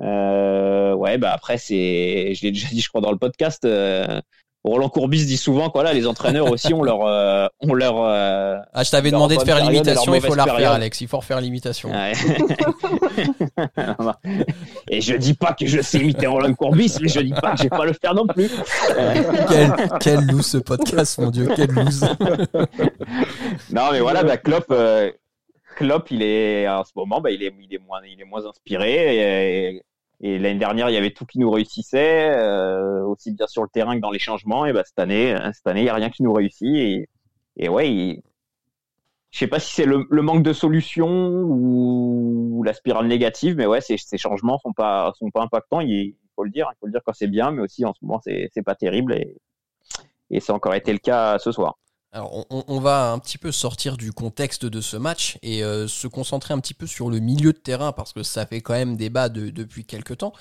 [0.00, 4.20] Euh, ouais, bah après, c'est, je l'ai déjà dit, je crois, dans le podcast, euh,
[4.62, 8.58] Roland Courbis dit souvent quoi là les entraîneurs aussi ont leur euh, ont leur euh,
[8.74, 10.72] ah je t'avais demandé de faire l'imitation il faut la refaire.
[10.72, 12.12] Alex il faut refaire l'imitation Ouais.
[14.90, 17.58] et je dis pas que je sais imiter Roland Courbis mais je dis pas que
[17.58, 18.50] je vais pas le faire non plus
[19.48, 22.04] quel, quel loose ce podcast mon dieu quel loose
[23.70, 24.70] non mais voilà bah, Klopp
[25.80, 29.78] Klopp il est en ce moment bah, il est moins inspiré
[30.20, 33.70] et, l'année dernière il y avait tout qui nous réussissait euh, aussi bien sur le
[33.70, 35.94] terrain que dans les changements et bah cette année euh, cette année il y a
[35.94, 37.08] rien qui nous réussit et
[37.56, 38.22] et ouais il,
[39.30, 43.80] je sais pas si c'est le, manque de solution ou la spirale négative, mais ouais,
[43.80, 45.80] ces, changements sont pas sont pas impactants.
[45.80, 48.00] Il, faut le dire, il faut le dire quand c'est bien, mais aussi en ce
[48.02, 49.36] moment c'est c'est pas terrible et
[50.30, 51.78] et ça a encore été le cas ce soir.
[52.12, 56.08] Alors, on, va un petit peu sortir du contexte de ce match et euh, se
[56.08, 58.96] concentrer un petit peu sur le milieu de terrain parce que ça fait quand même
[58.96, 60.32] débat de, depuis quelques temps.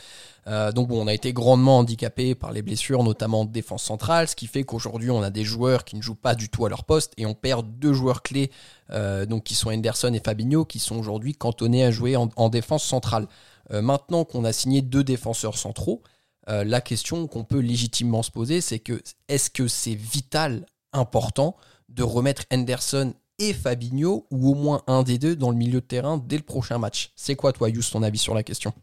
[0.47, 4.27] Euh, donc bon, on a été grandement handicapé par les blessures, notamment en défense centrale,
[4.27, 6.69] ce qui fait qu'aujourd'hui on a des joueurs qui ne jouent pas du tout à
[6.69, 8.49] leur poste et on perd deux joueurs clés,
[8.89, 12.49] euh, donc qui sont Henderson et Fabinho, qui sont aujourd'hui cantonnés à jouer en, en
[12.49, 13.27] défense centrale.
[13.71, 16.01] Maintenant qu'on a signé deux défenseurs centraux,
[16.47, 21.55] la question qu'on peut légitimement se poser, c'est que est-ce que c'est vital important
[21.89, 25.85] de remettre Henderson et Fabinho, ou au moins un des deux, dans le milieu de
[25.85, 28.73] terrain dès le prochain match C'est quoi, toi, Yous, ton avis sur la question?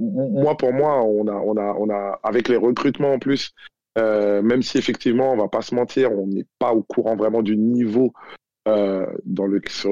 [0.00, 3.52] Moi, pour moi, on a, avec les recrutements en plus,
[3.98, 7.42] euh, même si effectivement, on va pas se mentir, on n'est pas au courant vraiment
[7.42, 8.12] du niveau
[8.68, 9.06] euh,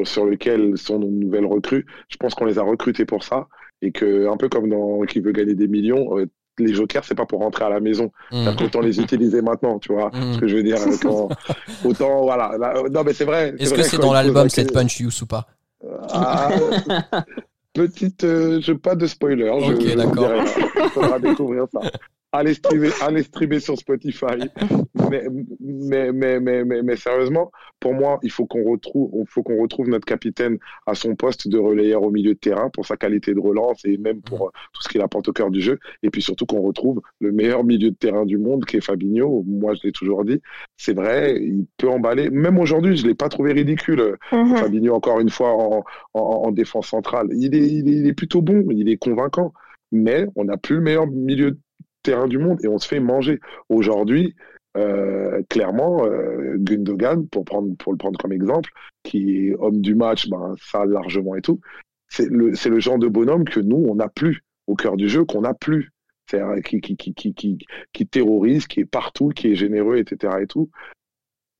[0.04, 1.86] sur lequel sont nos nouvelles recrues.
[2.08, 3.48] Je pense qu'on les a recrutés pour ça
[3.82, 6.26] et que, un peu comme dans qui veut gagner des millions, euh,
[6.58, 8.10] les jokers, c'est pas pour rentrer à la maison.
[8.32, 8.44] Mmh.
[8.44, 8.64] Mmh.
[8.64, 10.10] Autant les utiliser maintenant, tu vois.
[10.10, 10.34] Mm.
[10.34, 11.28] Ce que je veux dire, quand,
[11.84, 12.56] autant, voilà.
[12.58, 13.54] Là, non, mais c'est vrai.
[13.58, 15.46] Est-ce que c'est dans l'album cette punch, Yous, ou pas
[16.10, 16.50] Ah,
[17.72, 19.50] petite, euh, je pas de spoiler.
[19.60, 20.32] je, Ok, d'accord.
[20.82, 21.80] Il faudra découvrir ça.
[22.36, 24.50] Allez streamer, allez streamer sur Spotify.
[25.08, 25.24] Mais,
[25.60, 30.58] mais, mais, mais, sérieusement, pour moi, il faut qu'on retrouve, faut qu'on retrouve notre capitaine
[30.86, 33.96] à son poste de relayeur au milieu de terrain pour sa qualité de relance et
[33.96, 35.78] même pour euh, tout ce qu'il apporte au cœur du jeu.
[36.02, 39.42] Et puis surtout qu'on retrouve le meilleur milieu de terrain du monde qui est Fabinho.
[39.46, 40.42] Moi, je l'ai toujours dit.
[40.76, 42.28] C'est vrai, il peut emballer.
[42.28, 44.18] Même aujourd'hui, je l'ai pas trouvé ridicule.
[44.30, 44.56] Mhm.
[44.56, 47.28] Fabinho, encore une fois, en, en, en défense centrale.
[47.32, 49.54] Il est, il, est, il est plutôt bon, il est convaincant.
[49.92, 51.58] Mais on n'a plus le meilleur milieu de
[52.06, 53.40] terrain du monde et on se fait manger.
[53.68, 54.34] Aujourd'hui,
[54.76, 58.70] euh, clairement, euh, Gundogan, pour, prendre, pour le prendre comme exemple,
[59.02, 61.60] qui est homme du match, ben, ça largement et tout,
[62.08, 65.08] c'est le, c'est le genre de bonhomme que nous, on n'a plus au cœur du
[65.08, 65.90] jeu, qu'on n'a plus.
[66.28, 67.58] Qui, qui, qui, qui, qui,
[67.92, 70.38] qui terrorise, qui est partout, qui est généreux, etc.
[70.42, 70.70] et tout.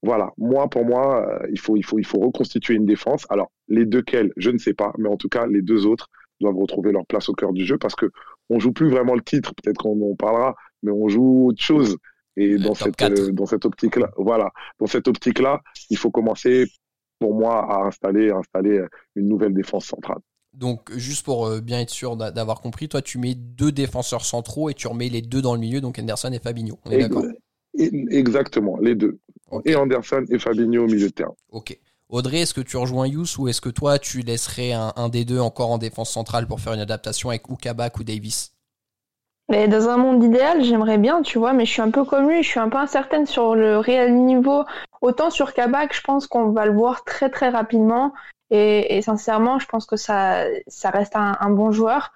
[0.03, 3.27] Voilà, moi pour moi, euh, il faut il faut il faut reconstituer une défense.
[3.31, 6.09] Alors les deux quels, je ne sais pas, mais en tout cas les deux autres
[6.41, 8.11] doivent retrouver leur place au cœur du jeu parce que
[8.51, 9.53] on joue plus vraiment le titre.
[9.55, 11.97] Peut-être qu'on en parlera, mais on joue autre chose.
[12.37, 15.97] Et Le dans cette euh, dans cette optique là, voilà, dans cette optique là, il
[15.97, 16.67] faut commencer
[17.19, 18.83] pour moi à installer à installer
[19.15, 20.19] une nouvelle défense centrale.
[20.53, 24.25] Donc, juste pour euh, bien être sûr d'a- d'avoir compris, toi, tu mets deux défenseurs
[24.25, 26.79] centraux et tu remets les deux dans le milieu, donc Henderson et Fabinho.
[26.87, 27.25] On est d'accord
[28.11, 29.19] Exactement, les deux.
[29.65, 31.35] Et Anderson et Fabinho au milieu de terrain.
[31.51, 31.79] Ok.
[32.09, 35.41] Audrey, est-ce que tu rejoins Yous ou est-ce que toi, tu laisserais un, des deux
[35.41, 38.53] encore en défense centrale pour faire une adaptation avec ou Kabak ou Davis?
[39.49, 42.29] Mais dans un monde idéal, j'aimerais bien, tu vois, mais je suis un peu comme
[42.29, 44.65] lui, je suis un peu incertaine sur le réel niveau.
[45.01, 48.13] Autant sur Kabak, je pense qu'on va le voir très très rapidement.
[48.51, 50.45] Et, sincèrement, je pense que ça,
[50.85, 52.13] reste un bon joueur.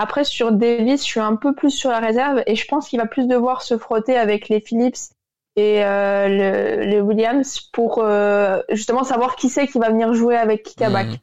[0.00, 3.00] Après, sur Davis, je suis un peu plus sur la réserve et je pense qu'il
[3.00, 5.10] va plus devoir se frotter avec les Phillips
[5.58, 10.36] et euh, le, les Williams pour euh, justement savoir qui c'est qui va venir jouer
[10.36, 11.08] avec Kabak.
[11.08, 11.16] Mhm.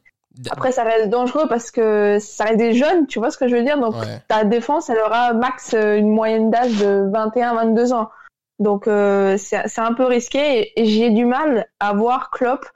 [0.50, 3.56] Après, ça reste dangereux parce que ça reste des jeunes, tu vois ce que je
[3.56, 3.78] veux dire?
[3.80, 4.20] Donc, Ouais.
[4.28, 8.10] ta défense, elle aura max euh, une moyenne d'âge de 21-22 ans.
[8.58, 12.66] Donc, euh, c'est un peu risqué et, et j'ai du mal à voir Klopp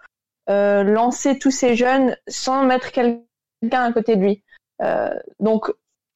[0.48, 3.24] euh, lancer tous ces jeunes sans mettre quelqu'un
[3.72, 4.42] à côté de lui.
[4.82, 5.70] Euh, donc,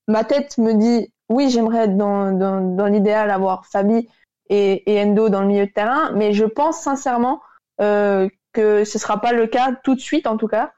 [0.08, 4.08] ma tête me dit, oui, j'aimerais dans, dans, dans l'idéal avoir Fabi
[4.50, 7.40] et, et Endo dans le milieu de terrain, mais je pense sincèrement
[7.80, 10.72] euh, que ce sera pas le cas tout de suite, en tout cas.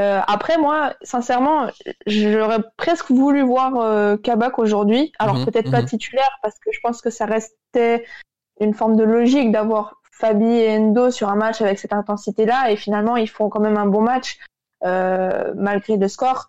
[0.00, 1.66] Euh, après, moi, sincèrement,
[2.06, 5.12] j'aurais presque voulu voir euh, Kabak aujourd'hui.
[5.18, 5.88] Alors Mhm, peut-être pas mhm.
[5.88, 8.06] titulaire parce que je pense que ça restait
[8.60, 12.70] une forme de logique d'avoir Fabi et Endo sur un match avec cette intensité-là.
[12.70, 14.38] Et finalement, ils font quand même un bon match.
[14.82, 16.48] malgré le score.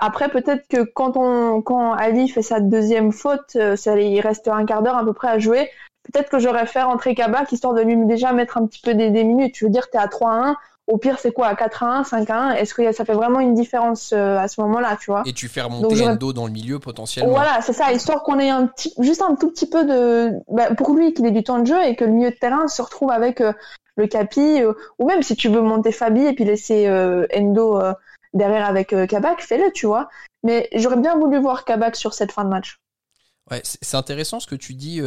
[0.00, 4.64] Après, peut-être que quand on quand Ali fait sa deuxième faute, ça, il reste un
[4.64, 5.70] quart d'heure à peu près à jouer.
[6.04, 9.10] Peut-être que j'aurais fait rentrer Kabak histoire de lui déjà mettre un petit peu des,
[9.10, 9.56] des minutes.
[9.56, 10.54] Je veux dire, t'es à 3-1
[10.88, 13.54] au pire, c'est quoi, à 4 1, 5 1 Est-ce que ça fait vraiment une
[13.54, 15.22] différence euh, à ce moment-là, tu vois?
[15.26, 17.30] Et tu fais remonter Endo dans le milieu potentiellement.
[17.30, 20.74] Voilà, c'est ça, histoire qu'on ait un petit, juste un tout petit peu de, bah,
[20.74, 22.80] pour lui qu'il ait du temps de jeu et que le milieu de terrain se
[22.80, 23.52] retrouve avec euh,
[23.96, 26.88] le Capi, euh, ou même si tu veux monter Fabi et puis laisser
[27.36, 27.82] Endo
[28.34, 30.08] derrière avec Kabak, fais-le, tu vois.
[30.42, 32.80] Mais j'aurais bien voulu voir Kabak sur cette fin de match.
[33.50, 35.00] Ouais, c'est intéressant ce que tu dis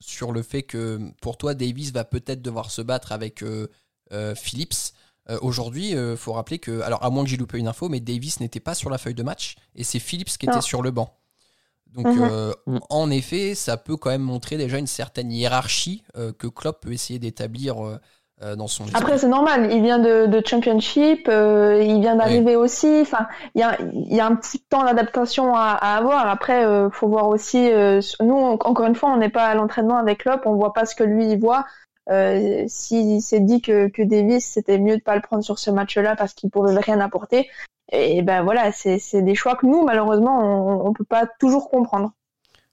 [0.00, 3.42] sur le fait que pour toi Davis va peut-être devoir se battre avec
[4.34, 4.92] Phillips.
[5.30, 7.88] Euh, aujourd'hui, il euh, faut rappeler que, alors à moins que j'ai loupé une info,
[7.88, 10.82] mais Davis n'était pas sur la feuille de match et c'est Phillips qui était sur
[10.82, 11.14] le banc.
[11.92, 12.28] Donc, mhm.
[12.30, 12.52] euh,
[12.90, 16.02] en effet, ça peut quand même montrer déjà une certaine hiérarchie
[16.38, 17.98] que Klopp peut essayer d'établir
[18.56, 18.84] dans son.
[18.94, 19.72] Après, c'est normal.
[19.72, 23.00] Il vient de, Championship, il vient d'arriver aussi.
[23.00, 26.28] Enfin, il y a, un petit temps d'adaptation à, avoir.
[26.28, 27.70] Après, il faut voir aussi.
[28.20, 30.94] nous, encore une fois, on n'est pas à l'entraînement avec Klopp, on voit pas ce
[30.94, 31.64] que lui il voit.
[32.10, 35.70] Euh, s'il s'est dit que, que Davis, c'était mieux de pas le prendre sur ce
[35.70, 37.50] match-là parce qu'il pouvait rien apporter,
[37.92, 42.12] et ben voilà, c'est des choix que nous, malheureusement, on, on peut pas toujours comprendre.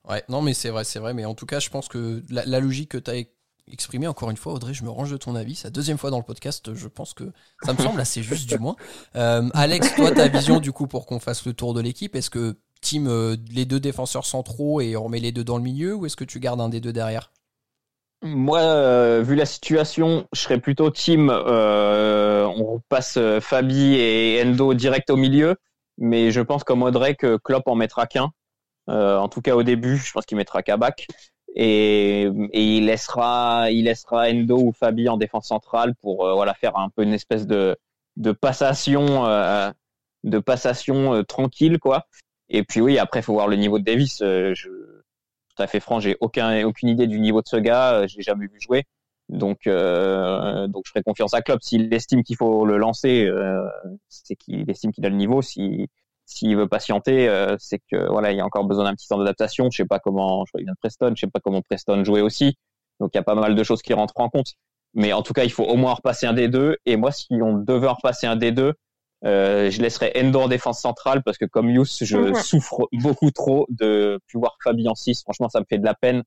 [0.07, 1.13] Ouais, non, mais c'est vrai, c'est vrai.
[1.13, 3.15] Mais en tout cas, je pense que la, logique que tu as
[3.71, 5.55] exprimée, encore une fois, Audrey, je me range de ton avis.
[5.55, 7.31] C'est deuxième fois dans le podcast, je pense que
[7.63, 8.75] ça me semble assez juste, du moins.
[9.15, 12.29] Euh, Alex, toi, ta vision, du coup, pour qu'on fasse le tour de l'équipe, est-ce
[12.29, 15.95] que team euh, les deux défenseurs centraux et on remet les deux dans le milieu
[15.95, 17.31] ou est-ce que tu gardes un des deux derrière?
[18.21, 21.29] Moi, euh, vu la situation, je serais plutôt team.
[21.29, 25.55] On passe Fabi et Endo direct au milieu,
[25.97, 28.29] mais je pense comme Audrey que Klopp en mettra qu'un.
[28.87, 31.07] en tout cas au début, je pense qu'il mettra Kabak
[31.55, 36.77] et, et, il laissera, il laissera Endo ou Fabi en défense centrale pour voilà faire
[36.77, 37.77] un peu une espèce de
[38.17, 39.23] de passation,
[40.23, 42.07] de passation tranquille quoi.
[42.49, 44.19] Et puis oui, après faut voir le niveau de Davis.
[44.19, 44.95] je
[45.55, 48.23] tout à fait franc, j'ai aucun, aucune idée du niveau de ce gars, euh, l'ai
[48.23, 48.83] jamais vu jouer.
[49.29, 51.63] Donc, euh, donc je ferai confiance à Klopp.
[51.63, 53.63] S'il estime qu'il faut le lancer, euh,
[54.07, 55.41] c'est qu'il estime qu'il a le niveau.
[55.41, 55.87] Si
[56.25, 59.17] s'il veut patienter, euh, c'est que voilà, il y a encore besoin d'un petit temps
[59.17, 59.69] d'adaptation.
[59.71, 62.55] Je sais pas comment, je vient de Preston, je sais pas comment Preston jouait aussi.
[62.99, 64.53] Donc il y a pas mal de choses qui rentrent en compte.
[64.93, 66.77] Mais en tout cas, il faut au moins repasser un des deux.
[66.85, 68.73] Et moi, si on devait repasser un des deux,
[69.25, 72.35] euh, je laisserai Endo en défense centrale parce que comme Yous, je mhm.
[72.35, 75.23] souffre beaucoup trop de pouvoir Fabi en 6.
[75.23, 76.23] Franchement, ça me fait de la peine.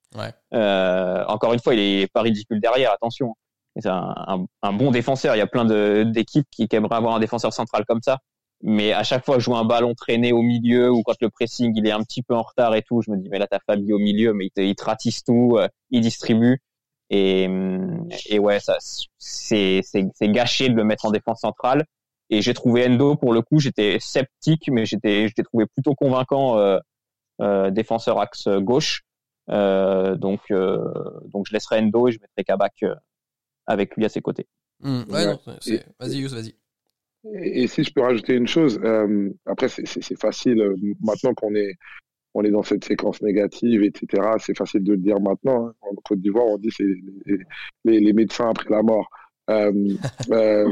[0.54, 3.34] Euh, encore une fois, il est pas ridicule derrière, attention.
[3.76, 5.36] C'est un, un, bon défenseur.
[5.36, 5.64] Il y a plein
[6.04, 8.18] d'équipes qui, aimeraient avoir un défenseur central comme ça.
[8.62, 11.72] Mais à chaque fois, je joue un ballon traîné au milieu ou quand le pressing
[11.76, 13.60] il est un petit peu en retard et tout, je me dis mais là t'as
[13.64, 16.60] Fabi au milieu, mais il, te, il ratisse tout, euh, il distribue
[17.10, 17.48] et,
[18.28, 18.76] et ouais, ça
[19.18, 21.84] c'est c'est gâché de le mettre en défense centrale.
[22.30, 26.58] Et j'ai trouvé Endo pour le coup, j'étais sceptique, mais j'étais, j'étais trouvé plutôt convaincant
[26.58, 26.78] euh,
[27.40, 29.02] euh, défenseur axe gauche.
[29.50, 30.84] Euh, donc, euh,
[31.32, 32.94] donc je laisserai Endo et je mettrai Kabak euh,
[33.66, 34.46] avec lui à ses côtés.
[34.80, 35.40] Mmh, ouais, Non,
[35.98, 36.54] vas-y, Yous, vas-y.
[37.34, 40.62] Et, si je peux rajouter une chose, euh, après c'est facile
[41.00, 41.74] maintenant qu'on est
[42.34, 44.22] on est dans cette séquence négative, etc.
[44.38, 45.68] C'est facile de le dire maintenant.
[45.68, 45.74] Hein.
[45.80, 47.38] En Côte d'Ivoire, on dit c'est les,
[47.84, 49.08] les, les, médecins après la mort.
[49.50, 49.72] Euh,
[50.30, 50.70] euh,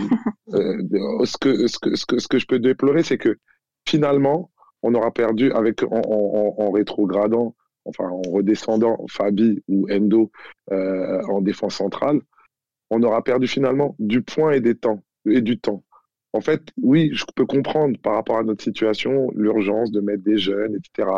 [0.53, 3.37] euh, ce, que, ce, que, ce, que, ce que je peux déplorer, c'est que
[3.89, 4.51] finalement,
[4.83, 7.55] on aura perdu avec en, en, en rétrogradant,
[7.85, 10.31] enfin en redescendant Fabi ou Endo
[10.71, 12.21] euh, en défense centrale,
[12.91, 15.83] on aura perdu finalement du point et des temps et du temps.
[16.37, 20.37] En fait, oui, je peux comprendre par rapport à notre situation l'urgence de mettre des
[20.37, 21.09] jeunes, etc.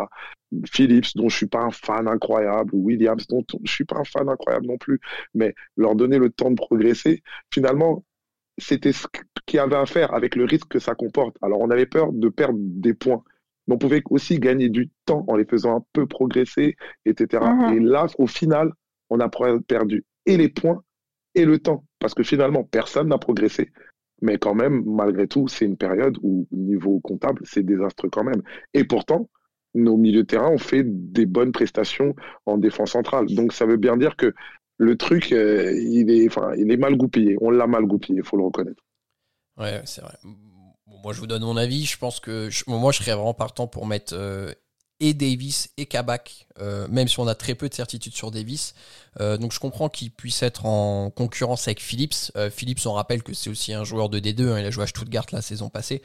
[0.71, 4.05] Phillips, dont je suis pas un fan incroyable, ou Williams, dont je suis pas un
[4.05, 5.01] fan incroyable non plus,
[5.33, 7.21] mais leur donner le temps de progresser,
[7.53, 8.05] finalement,
[8.57, 9.07] c'était ce
[9.45, 11.35] qu'il y avait à faire avec le risque que ça comporte.
[11.41, 13.21] Alors, on avait peur de perdre des points,
[13.67, 17.43] mais on pouvait aussi gagner du temps en les faisant un peu progresser, etc.
[17.43, 17.75] Mm-hmm.
[17.75, 18.71] Et là, au final,
[19.09, 19.29] on a
[19.67, 20.81] perdu et les points
[21.35, 23.71] et le temps, parce que finalement, personne n'a progressé.
[24.21, 28.41] Mais quand même, malgré tout, c'est une période où, niveau comptable, c'est désastreux quand même.
[28.73, 29.29] Et pourtant,
[29.73, 33.27] nos milieux de terrain ont fait des bonnes prestations en défense centrale.
[33.27, 34.33] Donc ça veut bien dire que
[34.77, 37.37] le truc, euh, il, est, il est mal goupillé.
[37.41, 38.83] On l'a mal goupillé, il faut le reconnaître.
[39.57, 40.15] Ouais, c'est vrai.
[41.03, 41.85] moi, je vous donne mon avis.
[41.85, 44.51] Je pense que moi, je serais vraiment partant pour mettre euh,
[44.99, 48.73] et Davis et Kabak, euh, même si on a très peu de certitude sur Davis.
[49.19, 52.31] Euh, donc je comprends qu'il puisse être en concurrence avec Phillips.
[52.35, 54.83] Euh, Phillips, on rappelle que c'est aussi un joueur de D2, hein, il a joué
[54.83, 56.01] à Stuttgart la saison passée.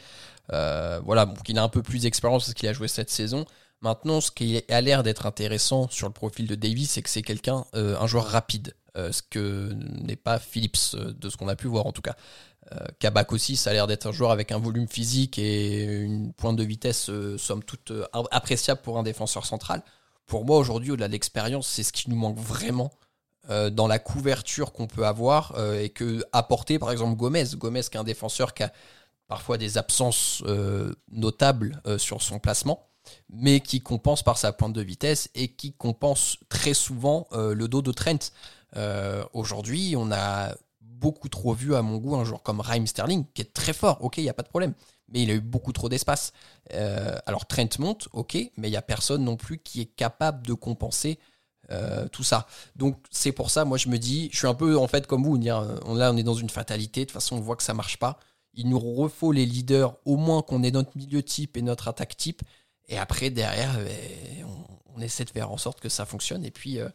[0.49, 3.45] voilà, donc il a un peu plus d'expérience parce qu'il a joué cette saison.
[3.81, 7.23] Maintenant, ce qui a l'air d'être intéressant sur le profil de Davis, c'est que c'est
[7.23, 11.87] quelqu'un, un joueur rapide, ce que n'est pas Phillips, de ce qu'on a pu voir
[11.87, 12.17] en tout cas.
[12.99, 16.57] Kabak aussi, ça a l'air d'être un joueur avec un volume physique et une pointe
[16.57, 17.93] de vitesse, somme toute,
[18.31, 19.83] appréciable pour un défenseur central.
[20.27, 22.91] Pour moi, aujourd'hui, au-delà de l'expérience, c'est ce qui nous manque vraiment
[23.49, 27.45] dans la couverture qu'on peut avoir et que apporter, par exemple, Gomez.
[27.55, 28.73] Gomez, qui est un défenseur qui a
[29.29, 30.43] parfois des absences
[31.13, 32.89] notables sur son placement
[33.31, 37.69] mais qui compense par sa pointe de vitesse et qui compense très souvent euh, le
[37.69, 38.31] dos de Trent.
[38.77, 40.55] Euh, aujourd'hui, on a
[41.01, 44.03] beaucoup trop vu à mon goût un joueur comme Raheem Sterling, qui est très fort,
[44.03, 44.75] ok, il n'y a pas de problème,
[45.09, 46.33] mais il a eu beaucoup trop d'espace.
[46.73, 50.47] Euh, alors Trent monte, ok, mais il n'y a personne non plus qui est capable
[50.47, 51.19] de compenser
[52.13, 52.47] tout ça.
[52.77, 55.25] Donc c'est pour ça, moi je me dis, je suis un peu en fait comme
[55.25, 57.97] vous, là on est dans une fatalité, de toute façon on voit que ça marche
[57.97, 58.19] pas.
[58.57, 62.17] Il nous refaut les leaders, au moins qu'on ait notre milieu type et notre attaque
[62.17, 62.43] type.
[62.89, 64.47] Et après, derrière, ben,
[64.95, 66.45] on, essaie de faire en sorte que ça fonctionne.
[66.45, 66.89] Et puis, euh,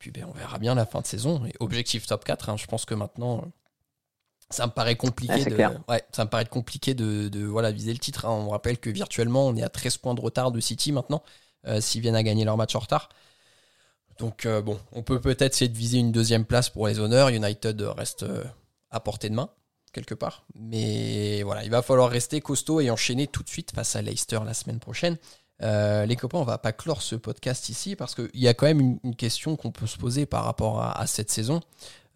[0.00, 1.44] puis ben, on verra bien la fin de saison.
[1.46, 3.44] Et objectif top 4, hein, je pense que maintenant,
[4.48, 5.56] ça me paraît compliqué, de,
[5.88, 8.24] ouais, ça me paraît compliqué de, de voilà, viser le titre.
[8.24, 8.30] Hein.
[8.30, 11.22] On rappelle que virtuellement, on est à 13 points de retard de City maintenant,
[11.66, 13.10] euh, s'ils viennent à gagner leur match en retard.
[14.18, 17.28] Donc, euh, bon, on peut peut-être essayer de viser une deuxième place pour les honneurs.
[17.28, 18.24] United reste
[18.90, 19.50] à portée de main
[19.92, 20.44] quelque part.
[20.54, 24.38] Mais voilà, il va falloir rester costaud et enchaîner tout de suite face à Leicester
[24.46, 25.18] la semaine prochaine.
[25.62, 28.66] Euh, les copains, on va pas clore ce podcast ici parce qu'il y a quand
[28.66, 31.60] même une, question qu'on peut se poser par rapport à, cette saison.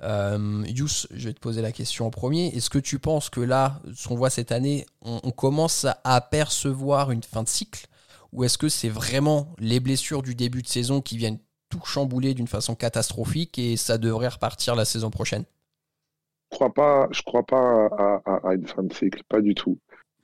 [0.03, 2.49] Euh, Yous, je vais te poser la question en premier.
[2.49, 7.11] Est-ce que tu penses que là, ce qu'on voit cette année, on, commence à apercevoir
[7.11, 7.87] une fin de cycle
[8.33, 12.35] Ou est-ce que c'est vraiment les blessures du début de saison qui viennent tout chambouler
[12.35, 15.45] d'une façon catastrophique et ça devrait repartir la saison prochaine?
[16.51, 17.89] Crois pas, je crois pas
[18.25, 19.79] à, une fin de cycle, pas du tout.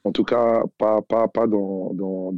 [0.04, 2.32] En tout cas, pas, pas, pas dans, dans,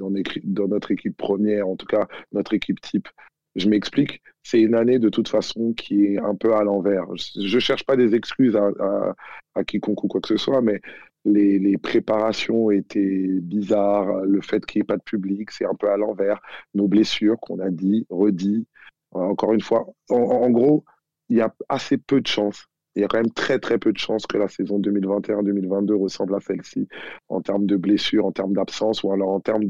[0.68, 3.08] notre équipe première, en tout cas notre équipe type.
[3.54, 7.04] Je m'explique, c'est une année de toute façon qui est un peu à l'envers.
[7.14, 9.14] Je ne cherche pas des excuses à,
[9.54, 10.80] à, quiconque ou quoi que ce soit, mais
[11.24, 14.22] les, les préparations étaient bizarres.
[14.22, 16.40] Le fait qu'il n'y ait pas de public, c'est un peu à l'envers.
[16.74, 18.66] Nos blessures qu'on a dit, redit,
[19.12, 19.86] encore une fois.
[20.08, 20.84] en gros,
[21.28, 23.92] il y a assez peu de chances il y a quand même très très peu
[23.92, 26.88] de chances que la saison 2021-2022 ressemble à celle-ci
[27.28, 29.64] en termes de blessures, en termes d'absence ou alors en termes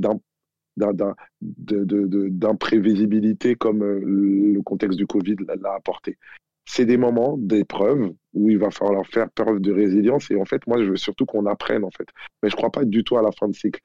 [0.76, 6.18] d'imprévisibilité comme euh, le contexte du Covid l'a apporté.
[6.64, 10.66] C'est des moments d'épreuve où il va falloir faire preuve de résilience et en fait
[10.66, 12.08] moi je veux surtout qu'on apprenne en fait.
[12.42, 13.80] Mais je crois pas du tout à la fin de cycle.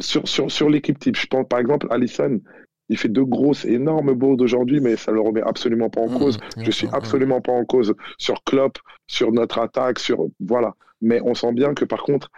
[0.00, 2.40] Sur, sur, sur l'équipe type, je pense par exemple Allison,
[2.88, 6.08] il fait deux grosses, énormes bourdes aujourd'hui, mais ça ne le remet absolument pas en
[6.08, 6.38] mmh, cause.
[6.60, 10.74] Je suis absolument pas en cause sur Klopp, sur notre attaque, sur voilà.
[11.00, 12.30] Mais on sent bien que par contre,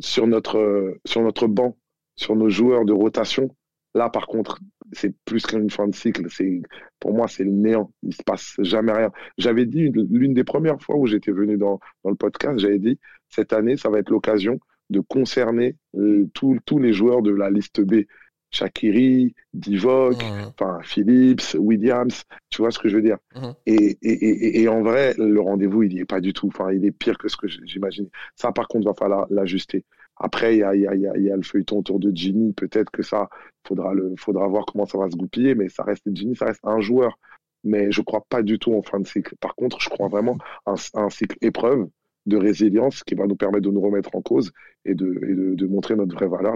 [0.00, 1.76] sur notre sur notre banc,
[2.16, 3.54] sur nos joueurs de rotation,
[3.94, 4.58] là par contre,
[4.92, 6.26] c'est plus qu'une fin de cycle.
[6.30, 6.62] C'est
[6.98, 7.92] pour moi, c'est le néant.
[8.02, 9.12] Il se passe jamais rien.
[9.36, 12.98] J'avais dit l'une des premières fois où j'étais venu dans, dans le podcast, j'avais dit
[13.28, 17.82] cette année, ça va être l'occasion de concerner euh, tous les joueurs de la liste
[17.82, 18.04] B
[18.50, 20.16] Shakiri, Divock,
[20.48, 23.18] enfin Phillips, Williams, tu vois ce que je veux dire?
[23.66, 26.48] Et, et, et, et, en vrai, le rendez-vous, il n'y est pas du tout.
[26.48, 28.10] Enfin, il est pire que ce que j'imaginais.
[28.36, 29.84] Ça, par contre, va falloir l'ajuster.
[30.16, 32.52] Après, il y a, y, a, y a, le feuilleton autour de Ginny.
[32.52, 33.28] Peut-être que ça,
[33.66, 35.54] faudra le, faudra voir comment ça va se goupiller.
[35.54, 37.18] Mais ça reste Ginny, ça reste un joueur.
[37.64, 39.36] Mais je crois pas du tout en fin de cycle.
[39.40, 41.88] Par contre, je crois vraiment à un, un cycle épreuve
[42.26, 44.52] de résilience qui va nous permettre de nous remettre en cause
[44.84, 46.54] et de, de, de montrer notre vraie valeur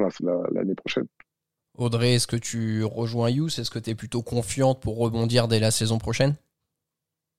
[0.53, 1.07] l'année prochaine.
[1.79, 5.59] Audrey, est-ce que tu rejoins Yous Est-ce que tu es plutôt confiante pour rebondir dès
[5.59, 6.35] la saison prochaine?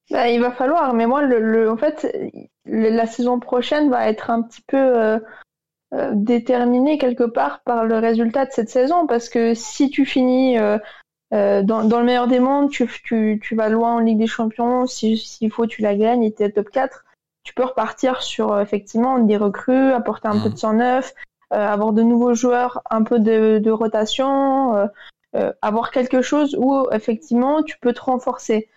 [0.09, 2.07] Bah, Il va falloir, mais moi, le, en fait,
[2.65, 5.19] la saison prochaine va être un petit peu euh,
[5.93, 10.57] euh, déterminée quelque part par le résultat de cette saison, parce que si tu finis
[10.57, 10.79] euh,
[11.63, 12.87] dans, le meilleur des mondes, tu,
[13.39, 16.51] tu, vas loin en Ligue des Champions, s'il faut, tu la gagnes et tu es
[16.51, 17.05] top 4,
[17.43, 21.93] tu peux repartir sur effectivement des recrues, apporter un peu de sang neuf, euh, avoir
[21.93, 24.87] de nouveaux joueurs, un peu de, rotation, euh,
[25.35, 28.69] euh, avoir quelque chose où effectivement tu peux te renforcer.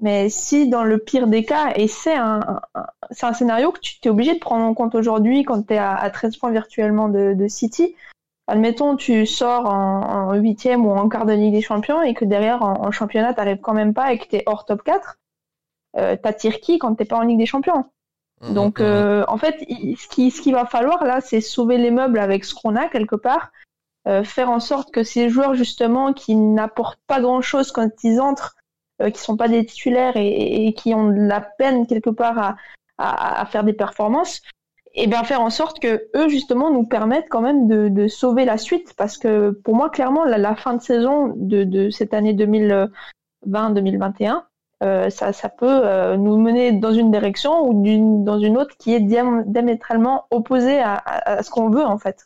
[0.00, 4.08] Mais si dans le pire des cas, et c'est un, un scénario que tu es
[4.08, 7.94] obligé de prendre en compte aujourd'hui quand tu es à, 13 points virtuellement de, City,
[8.48, 12.62] admettons tu sors en huitième ou en quart de Ligue des Champions et que derrière
[12.62, 15.18] en, championnat tu quand même pas et que tu hors top 4,
[15.98, 17.84] euh, t'attires qui quand t'es pas en Ligue des Champions?
[18.42, 18.86] Mhm, Donc, mhm.
[18.86, 22.44] euh, en fait, ce qui, ce qu'il va falloir là, c'est sauver les meubles avec
[22.44, 23.52] ce qu'on a quelque part,
[24.08, 28.56] euh, faire en sorte que ces joueurs justement qui n'apportent pas grand-chose quand ils entrent,
[29.00, 32.56] euh, qui sont pas des titulaires et, qui ont de la peine quelque part à,
[32.98, 34.42] à, faire des performances,
[34.94, 38.44] et bien faire en sorte que eux justement nous permettent quand même de, de sauver
[38.44, 42.12] la suite, parce que pour moi clairement la, la fin de saison de, de cette
[42.12, 44.42] année 2020-2021
[44.82, 48.92] euh, ça, ça peut euh, nous mener dans une direction ou dans une autre qui
[48.94, 52.24] est diam- diamétralement opposée à, à- à ce qu'on veut en fait.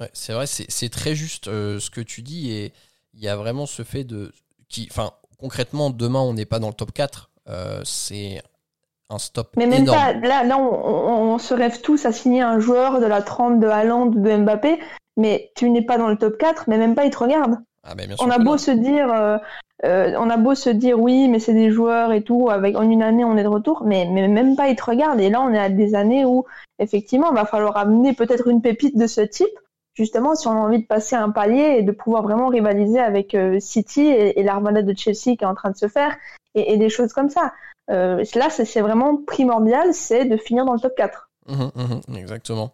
[0.00, 2.72] Ouais, c'est vrai, c'est très juste euh, ce que tu dis et
[3.14, 4.32] il y a vraiment ce fait de
[4.68, 8.42] qui enfin concrètement demain on n'est pas dans le top 4, euh, c'est
[9.10, 9.98] un stop Mais même énorme.
[9.98, 13.20] pas, là, là on, on- on se rêve tous à signer un joueur de la
[13.22, 14.80] 30 de Haaland ou de Mbappé,
[15.18, 17.58] mais tu n'es pas dans le top 4, mais même pas ils te regardent.
[17.84, 18.58] Ah, sûr On a beau non.
[18.58, 19.36] se dire, euh,
[19.84, 22.82] euh, on a beau se dire oui, mais c'est des joueurs et tout, avec en
[22.88, 25.20] une année on est de retour, mais, même pas ils te regardent.
[25.20, 26.44] Et là on est à des années où
[26.78, 29.58] effectivement il va falloir amener peut-être une pépite de ce type,
[29.94, 33.34] justement si on a envie de passer un palier et de pouvoir vraiment rivaliser avec
[33.34, 36.16] euh, City et, et l'armada de Chelsea qui est en train de se faire
[36.54, 37.52] et, des choses comme ça.
[37.90, 41.28] Euh, là c'est vraiment primordial, c'est de finir dans le top 4.
[41.48, 42.72] Mhm, mhm, exactement.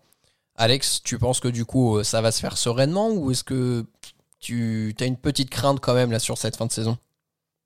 [0.57, 3.87] Alex, tu penses que du coup ça va se faire sereinement ou est-ce que
[4.41, 6.97] tu as une petite crainte quand même là sur cette fin de saison?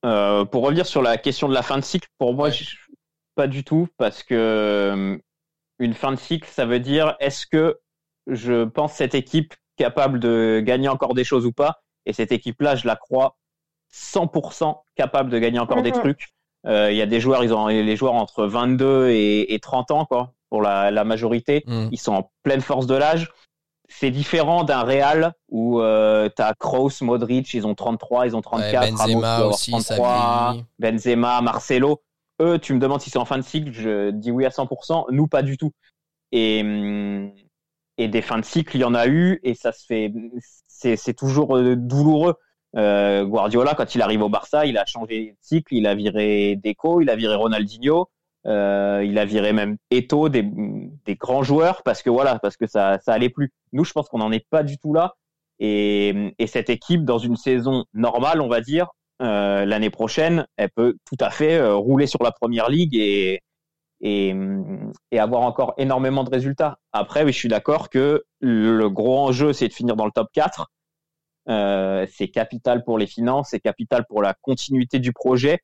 [0.04, 2.52] Euh, pour revenir sur la question de la fin de cycle, pour moi, Ouais.
[2.54, 2.76] je-
[3.34, 5.16] pas du tout, parce que euh,
[5.78, 7.78] une fin de cycle, ça veut dire est-ce que
[8.26, 11.82] je pense cette équipe capable de gagner encore des choses ou pas?
[12.04, 13.36] Et cette équipe-là, je la crois
[13.92, 16.28] 100% capable de gagner encore des trucs.
[16.66, 19.90] Euh, Il y a des joueurs, ils ont les joueurs entre 22 et, et 30
[19.90, 21.62] ans, quoi, pour la, la majorité.
[21.66, 21.88] Mhm.
[21.92, 23.30] Ils sont en pleine force de l'âge.
[23.98, 28.40] C'est différent d'un Real où euh, tu as Kroos, Modric, ils ont 33, ils ont
[28.40, 30.66] 34, Ouais, Benzema Ramos aussi, ça 33, vieillit.
[30.78, 32.02] Benzema, Marcelo.
[32.40, 35.06] Eux, tu me demandes si c'est en fin de cycle, je dis oui à 100%.
[35.10, 35.72] Nous, pas du tout.
[36.32, 37.32] Et, hum,
[37.98, 40.12] et des fins de cycle, il y en a eu et ça se fait,
[40.66, 42.34] c'est c'est toujours euh, douloureux.
[42.74, 46.56] Euh, Guardiola, quand il arrive au Barça, il a changé de cycle, il a viré
[46.56, 48.08] Deco, il a viré Ronaldinho,
[48.46, 52.66] euh, il a viré même Eto, des, des grands joueurs parce que voilà, parce que
[52.66, 53.52] ça, ça allait plus.
[53.72, 55.14] Nous, je pense qu'on n'en est pas du tout là.
[55.58, 58.88] Et, et cette équipe, dans une saison normale, on va dire,
[59.20, 63.40] euh, l'année prochaine, elle peut tout à fait euh, rouler sur la première ligue et,
[64.00, 64.34] et,
[65.12, 66.78] et avoir encore énormément de résultats.
[66.92, 70.28] Après, oui, je suis d'accord que le gros enjeu, c'est de finir dans le top
[70.32, 70.66] 4.
[71.48, 75.60] Euh, c'est capital pour les finances, c'est capital pour la continuité du projet,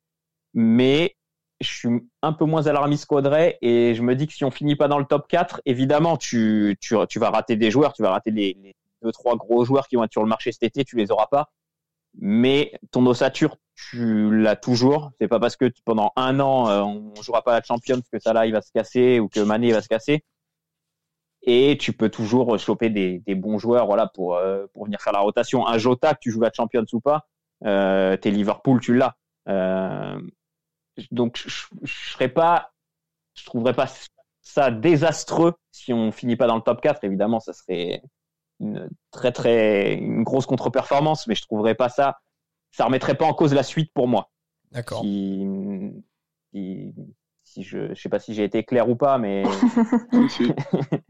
[0.53, 1.15] mais
[1.61, 1.89] je suis
[2.21, 4.99] un peu moins alarmiste qu'Audrey et je me dis que si on finit pas dans
[4.99, 8.57] le top 4, évidemment, tu, tu, tu vas rater des joueurs, tu vas rater les,
[8.61, 11.11] les deux, trois gros joueurs qui vont être sur le marché cet été, tu les
[11.11, 11.51] auras pas.
[12.17, 15.11] Mais ton ossature, tu l'as toujours.
[15.19, 18.45] C'est pas parce que pendant un an, euh, on jouera pas la Champions que Salah
[18.45, 20.23] il va se casser ou que Mané va se casser.
[21.43, 25.13] Et tu peux toujours choper des, des bons joueurs, voilà, pour euh, pour venir faire
[25.13, 25.67] la rotation.
[25.67, 27.27] Un Jota, que tu joues la Champions ou pas,
[27.65, 29.15] euh, t'es Liverpool, tu l'as.
[29.47, 30.19] Euh,
[31.11, 31.49] donc je,
[31.83, 32.71] je, serais pas,
[33.35, 33.87] je trouverais pas
[34.41, 37.03] ça désastreux si on finit pas dans le top 4.
[37.03, 38.01] Évidemment, ça serait
[38.59, 42.19] une très très une grosse contre-performance, mais je trouverais pas ça,
[42.71, 44.29] ça remettrait pas en cause la suite pour moi.
[44.71, 45.01] D'accord.
[45.01, 45.47] Si,
[46.51, 46.93] si,
[47.43, 49.43] si je, je sais pas si j'ai été clair ou pas, mais.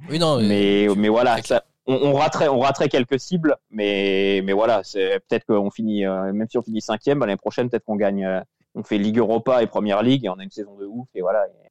[0.09, 4.53] Oui, non, mais mais voilà, ça, on, on raterait on raterait quelques cibles, mais mais
[4.53, 7.85] voilà, c'est peut-être qu'on finit euh, même si on finit cinquième, bah, l'année prochaine peut-être
[7.85, 8.41] qu'on gagne, euh,
[8.79, 11.21] on fait Ligue Europa et Première Ligue et on a une saison de ouf et
[11.21, 11.45] voilà.
[11.47, 11.69] Et-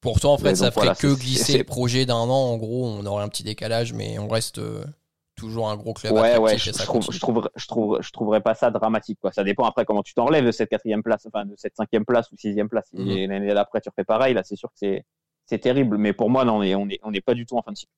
[0.00, 2.28] pour toi, en fait, ça ferait voilà, que glisser le projet d'un an.
[2.52, 4.82] En gros, on aurait un petit décalage, mais on reste euh,
[5.36, 6.14] toujours un gros club.
[6.14, 7.14] Ouais, ouais, je, je trouve, continue.
[7.16, 9.30] je trouve, je trouve, je trouverais pas ça dramatique, quoi.
[9.30, 12.32] Ça dépend après comment tu t'enlèves de cette quatrième place, enfin, de cette cinquième place
[12.32, 12.86] ou sixième place.
[12.94, 13.08] Mhm.
[13.10, 15.02] Et l'année d'après, tu refais pareil, là, c'est sûr que
[15.46, 15.98] c'est, terrible.
[15.98, 17.72] Mais pour moi, non, on est, on est, on est pas du tout en fin
[17.72, 17.92] de cycle.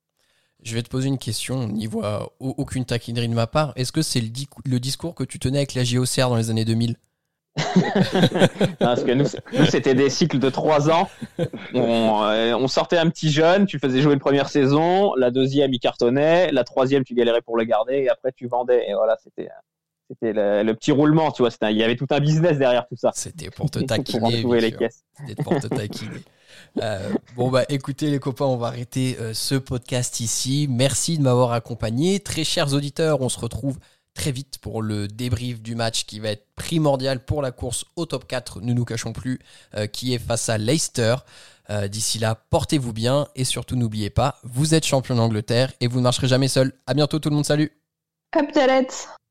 [0.64, 1.54] Je vais te poser une question.
[1.56, 3.72] On n'y voit au- aucune taquinerie de ma part.
[3.76, 4.28] Est-ce que c'est le,
[4.64, 6.96] le discours que tu tenais avec la JOCR dans les années 2000 Non,
[8.78, 9.26] parce que nous,
[9.68, 11.08] c'était des cycles de trois ans.
[11.74, 15.72] On, euh, on sortait un petit jeune, tu faisais jouer une première saison, la deuxième,
[15.72, 18.84] il cartonnait, la troisième, tu galérais pour le garder, et après, tu vendais.
[18.88, 19.48] Et voilà, c'était,
[20.08, 21.50] c'était le, le petit roulement, tu vois.
[21.70, 23.10] Il y avait tout un business derrière tout ça.
[23.14, 24.44] C'était pour te pour taquiner.
[24.44, 25.04] bien les caisses.
[25.18, 26.22] C'était pour te taquiner.
[26.80, 30.68] Euh, bon bah écoutez les copains, on va arrêter euh, ce podcast ici.
[30.70, 32.20] Merci de m'avoir accompagné.
[32.20, 33.78] Très chers auditeurs, on se retrouve
[34.14, 38.06] très vite pour le débrief du match qui va être primordial pour la course au
[38.06, 39.38] top 4, ne nous cachons plus,
[39.74, 41.16] euh, qui est face à Leicester.
[41.70, 45.98] Euh, D'ici là, portez-vous bien et surtout n'oubliez pas, vous êtes champion d'Angleterre et vous
[45.98, 46.72] ne marcherez jamais seul.
[46.86, 47.72] À bientôt tout le monde, salut
[48.36, 49.21] Up